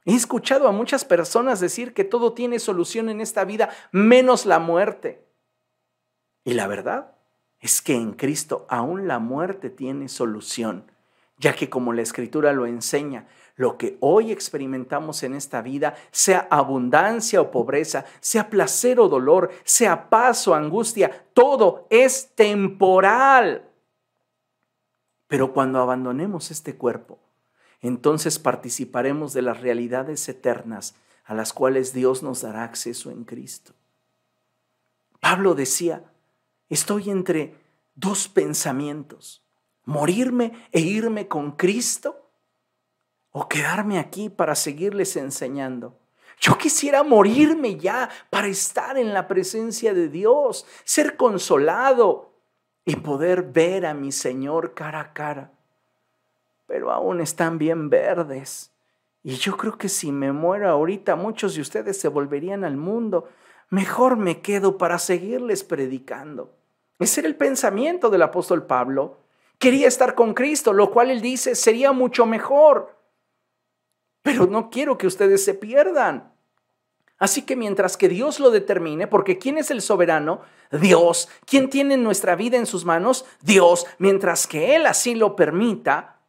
[0.05, 4.61] He escuchado a muchas personas decir que todo tiene solución en esta vida menos la
[4.61, 5.27] muerte.
[6.45, 7.17] Y la verdad
[7.63, 10.91] es que en Cristo aún la muerte tiene solución,
[11.39, 16.49] ya que como la escritura lo enseña, lo que hoy experimentamos en esta vida, sea
[16.51, 23.69] abundancia o pobreza, sea placer o dolor, sea paz o angustia, todo es temporal.
[25.29, 27.21] Pero cuando abandonemos este cuerpo,
[27.81, 33.73] entonces participaremos de las realidades eternas a las cuales Dios nos dará acceso en Cristo.
[35.21, 36.12] Pablo decía,
[36.75, 37.55] estoy entre
[37.95, 39.43] dos pensamientos,
[39.85, 42.29] morirme e irme con Cristo
[43.31, 45.99] o quedarme aquí para seguirles enseñando.
[46.41, 52.33] Yo quisiera morirme ya para estar en la presencia de Dios, ser consolado,
[52.85, 55.53] y poder ver a mi Señor cara a cara.
[56.66, 58.73] Pero aún están bien verdes.
[59.23, 63.29] Y yo creo que si me muero ahorita, muchos de ustedes se volverían al mundo.
[63.70, 66.53] Mejor me quedo para seguirles predicando.
[67.03, 69.18] Ese era el pensamiento del apóstol Pablo.
[69.59, 72.98] Quería estar con Cristo, lo cual él dice sería mucho mejor.
[74.22, 76.32] Pero no quiero que ustedes se pierdan.
[77.18, 80.40] Así que mientras que Dios lo determine, porque ¿quién es el soberano?
[80.72, 81.28] Dios.
[81.44, 83.24] ¿Quién tiene nuestra vida en sus manos?
[83.40, 83.86] Dios.
[83.98, 86.20] Mientras que Él así lo permita,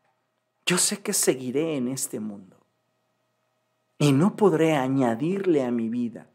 [0.66, 2.58] yo sé que seguiré en este mundo.
[3.98, 6.28] Y no podré añadirle a mi vida,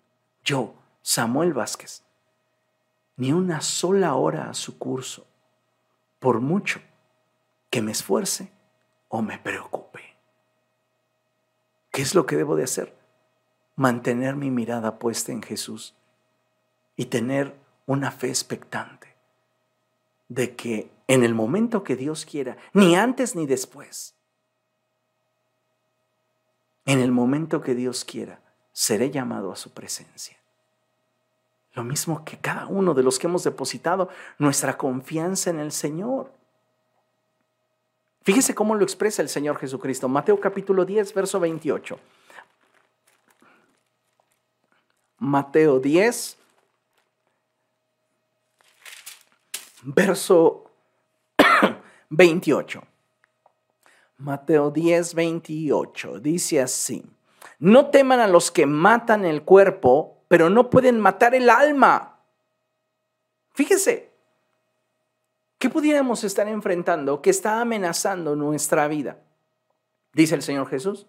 [0.42, 2.02] yo, Samuel Vázquez,
[3.18, 5.26] ni una sola hora a su curso,
[6.20, 6.80] por mucho
[7.68, 8.50] que me esfuerce
[9.08, 10.16] o me preocupe.
[11.90, 12.96] ¿Qué es lo que debo de hacer?
[13.74, 15.96] Mantener mi mirada puesta en Jesús
[16.96, 17.54] y tener
[17.86, 19.16] una fe expectante
[20.28, 24.14] de que en el momento que Dios quiera, ni antes ni después,
[26.84, 28.40] en el momento que Dios quiera,
[28.72, 30.37] seré llamado a su presencia.
[31.78, 36.32] Lo mismo que cada uno de los que hemos depositado nuestra confianza en el Señor.
[38.22, 40.08] Fíjese cómo lo expresa el Señor Jesucristo.
[40.08, 42.00] Mateo capítulo 10, verso 28.
[45.18, 46.36] Mateo 10,
[49.82, 50.72] verso
[52.10, 52.82] 28.
[54.16, 56.18] Mateo 10, 28.
[56.18, 57.06] Dice así.
[57.60, 62.20] No teman a los que matan el cuerpo, pero no pueden matar el alma.
[63.54, 64.12] Fíjese,
[65.58, 69.18] ¿qué pudiéramos estar enfrentando que está amenazando nuestra vida?
[70.12, 71.06] Dice el Señor Jesús.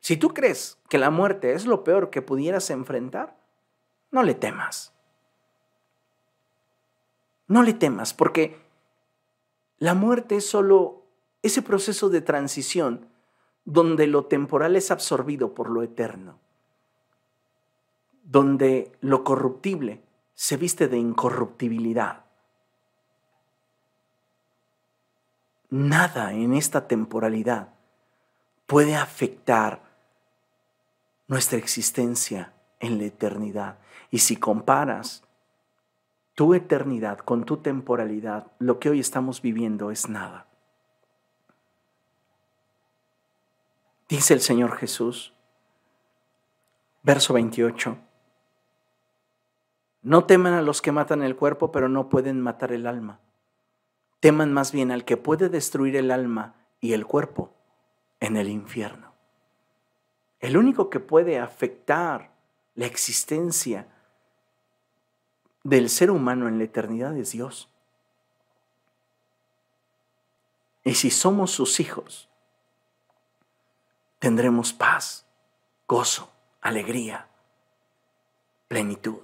[0.00, 3.36] Si tú crees que la muerte es lo peor que pudieras enfrentar,
[4.10, 4.92] no le temas.
[7.48, 8.58] No le temas, porque
[9.78, 11.02] la muerte es solo
[11.42, 13.08] ese proceso de transición
[13.64, 16.38] donde lo temporal es absorbido por lo eterno,
[18.26, 20.02] donde lo corruptible
[20.34, 22.24] se viste de incorruptibilidad.
[25.70, 27.68] Nada en esta temporalidad
[28.66, 29.80] puede afectar
[31.28, 33.78] nuestra existencia en la eternidad.
[34.10, 35.24] Y si comparas
[36.34, 40.46] tu eternidad con tu temporalidad, lo que hoy estamos viviendo es nada.
[44.08, 45.32] Dice el Señor Jesús,
[47.02, 47.98] verso 28,
[50.06, 53.18] no teman a los que matan el cuerpo, pero no pueden matar el alma.
[54.20, 57.52] Teman más bien al que puede destruir el alma y el cuerpo
[58.20, 59.14] en el infierno.
[60.38, 62.30] El único que puede afectar
[62.76, 63.88] la existencia
[65.64, 67.68] del ser humano en la eternidad es Dios.
[70.84, 72.28] Y si somos sus hijos,
[74.20, 75.26] tendremos paz,
[75.88, 76.30] gozo,
[76.60, 77.26] alegría,
[78.68, 79.18] plenitud.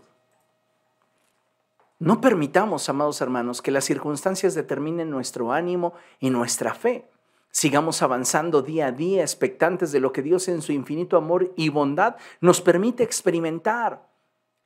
[2.03, 7.09] No permitamos, amados hermanos, que las circunstancias determinen nuestro ánimo y nuestra fe.
[7.53, 11.68] Sigamos avanzando día a día, expectantes de lo que Dios en su infinito amor y
[11.68, 14.09] bondad nos permite experimentar,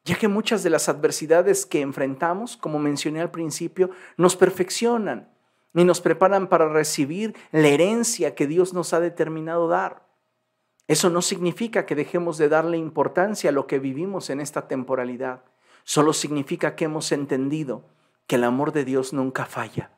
[0.07, 5.29] ya que muchas de las adversidades que enfrentamos, como mencioné al principio, nos perfeccionan
[5.75, 10.07] y nos preparan para recibir la herencia que Dios nos ha determinado dar.
[10.89, 15.43] Eso no significa que dejemos de darle importancia a lo que vivimos en esta temporalidad.
[15.87, 17.85] Solo significa que hemos entendido
[18.27, 19.93] que el amor de Dios nunca falla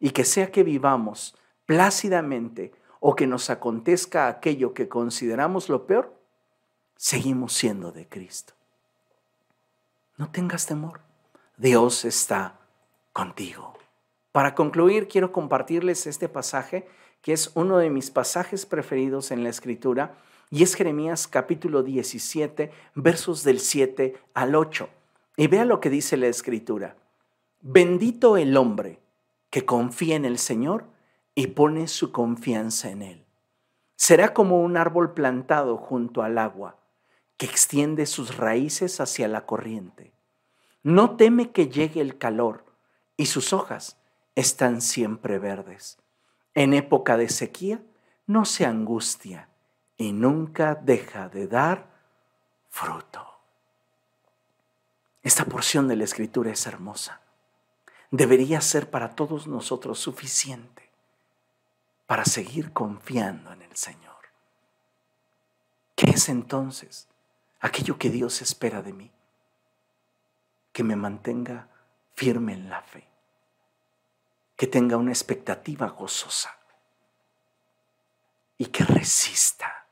[0.00, 6.12] y que sea que vivamos plácidamente o que nos acontezca aquello que consideramos lo peor,
[6.96, 8.54] seguimos siendo de Cristo.
[10.16, 11.02] No tengas temor.
[11.56, 12.58] Dios está
[13.12, 13.78] contigo.
[14.32, 16.88] Para concluir, quiero compartirles este pasaje
[17.22, 20.16] que es uno de mis pasajes preferidos en la escritura
[20.50, 24.88] y es Jeremías capítulo 17, versos del 7 al 8.
[25.38, 26.96] Y vea lo que dice la escritura.
[27.60, 28.98] Bendito el hombre
[29.50, 30.86] que confía en el Señor
[31.36, 33.24] y pone su confianza en Él.
[33.94, 36.80] Será como un árbol plantado junto al agua,
[37.36, 40.12] que extiende sus raíces hacia la corriente.
[40.82, 42.64] No teme que llegue el calor
[43.16, 43.96] y sus hojas
[44.34, 45.98] están siempre verdes.
[46.54, 47.80] En época de sequía
[48.26, 49.48] no se angustia
[49.96, 51.90] y nunca deja de dar
[52.68, 53.27] fruto.
[55.28, 57.20] Esta porción de la escritura es hermosa.
[58.10, 60.90] Debería ser para todos nosotros suficiente
[62.06, 64.16] para seguir confiando en el Señor.
[65.94, 67.08] ¿Qué es entonces
[67.60, 69.10] aquello que Dios espera de mí?
[70.72, 71.68] Que me mantenga
[72.14, 73.06] firme en la fe,
[74.56, 76.56] que tenga una expectativa gozosa
[78.56, 79.84] y que resista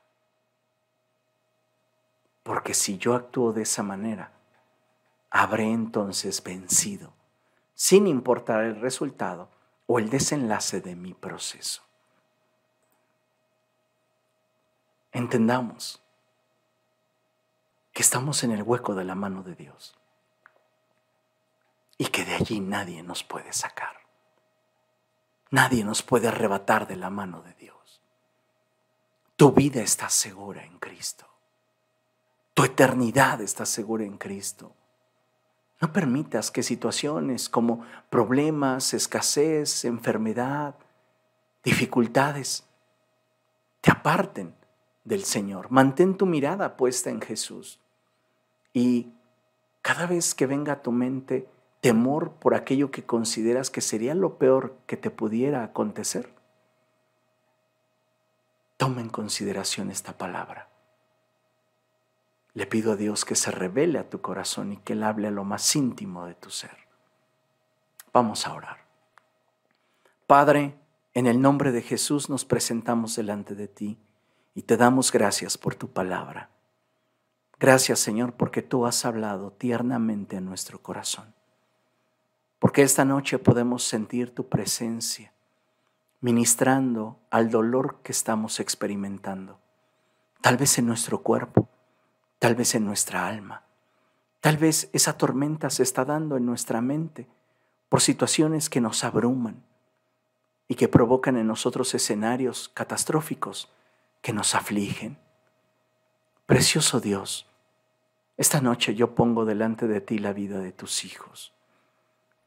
[2.41, 4.31] porque si yo actúo de esa manera,
[5.29, 7.13] habré entonces vencido,
[7.73, 9.49] sin importar el resultado
[9.85, 11.83] o el desenlace de mi proceso.
[15.11, 16.01] Entendamos
[17.93, 19.97] que estamos en el hueco de la mano de Dios
[21.97, 23.97] y que de allí nadie nos puede sacar.
[25.49, 28.01] Nadie nos puede arrebatar de la mano de Dios.
[29.35, 31.25] Tu vida está segura en Cristo.
[32.53, 34.75] Tu eternidad está segura en Cristo.
[35.79, 40.75] No permitas que situaciones como problemas, escasez, enfermedad,
[41.63, 42.65] dificultades
[43.81, 44.55] te aparten
[45.03, 45.69] del Señor.
[45.69, 47.79] Mantén tu mirada puesta en Jesús.
[48.73, 49.13] Y
[49.81, 51.47] cada vez que venga a tu mente
[51.79, 56.33] temor por aquello que consideras que sería lo peor que te pudiera acontecer,
[58.77, 60.69] toma en consideración esta palabra.
[62.57, 65.31] Le pido a Dios que se revele a tu corazón y que Él hable a
[65.31, 66.75] lo más íntimo de tu ser.
[68.11, 68.79] Vamos a orar.
[70.25, 70.75] Padre,
[71.13, 73.99] en el nombre de Jesús nos presentamos delante de ti
[74.55, 76.49] y te damos gracias por tu palabra.
[77.59, 81.35] Gracias Señor porque tú has hablado tiernamente en nuestro corazón.
[82.57, 85.31] Porque esta noche podemos sentir tu presencia
[86.21, 89.59] ministrando al dolor que estamos experimentando,
[90.41, 91.69] tal vez en nuestro cuerpo,
[92.39, 93.63] tal vez en nuestra alma.
[94.41, 97.27] Tal vez esa tormenta se está dando en nuestra mente
[97.89, 99.63] por situaciones que nos abruman
[100.67, 103.71] y que provocan en nosotros escenarios catastróficos
[104.21, 105.17] que nos afligen.
[106.45, 107.47] Precioso Dios,
[108.37, 111.53] esta noche yo pongo delante de ti la vida de tus hijos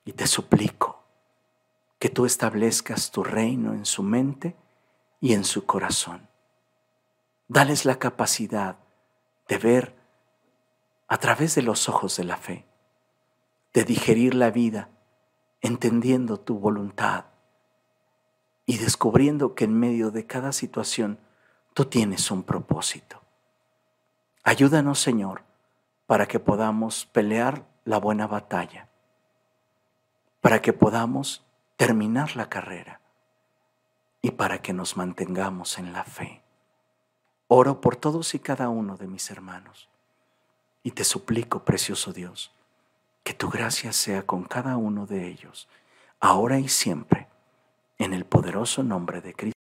[0.04, 1.02] y te suplico
[1.98, 4.56] que tú establezcas tu reino en su mente
[5.20, 6.28] y en su corazón.
[7.48, 8.78] Dales la capacidad
[9.50, 9.96] de ver
[11.08, 12.64] a través de los ojos de la fe,
[13.74, 14.90] de digerir la vida,
[15.60, 17.24] entendiendo tu voluntad
[18.64, 21.18] y descubriendo que en medio de cada situación
[21.74, 23.22] tú tienes un propósito.
[24.44, 25.42] Ayúdanos, Señor,
[26.06, 28.88] para que podamos pelear la buena batalla,
[30.40, 31.44] para que podamos
[31.76, 33.00] terminar la carrera
[34.22, 36.44] y para que nos mantengamos en la fe.
[37.52, 39.88] Oro por todos y cada uno de mis hermanos
[40.84, 42.52] y te suplico, precioso Dios,
[43.24, 45.68] que tu gracia sea con cada uno de ellos,
[46.20, 47.26] ahora y siempre,
[47.98, 49.59] en el poderoso nombre de Cristo.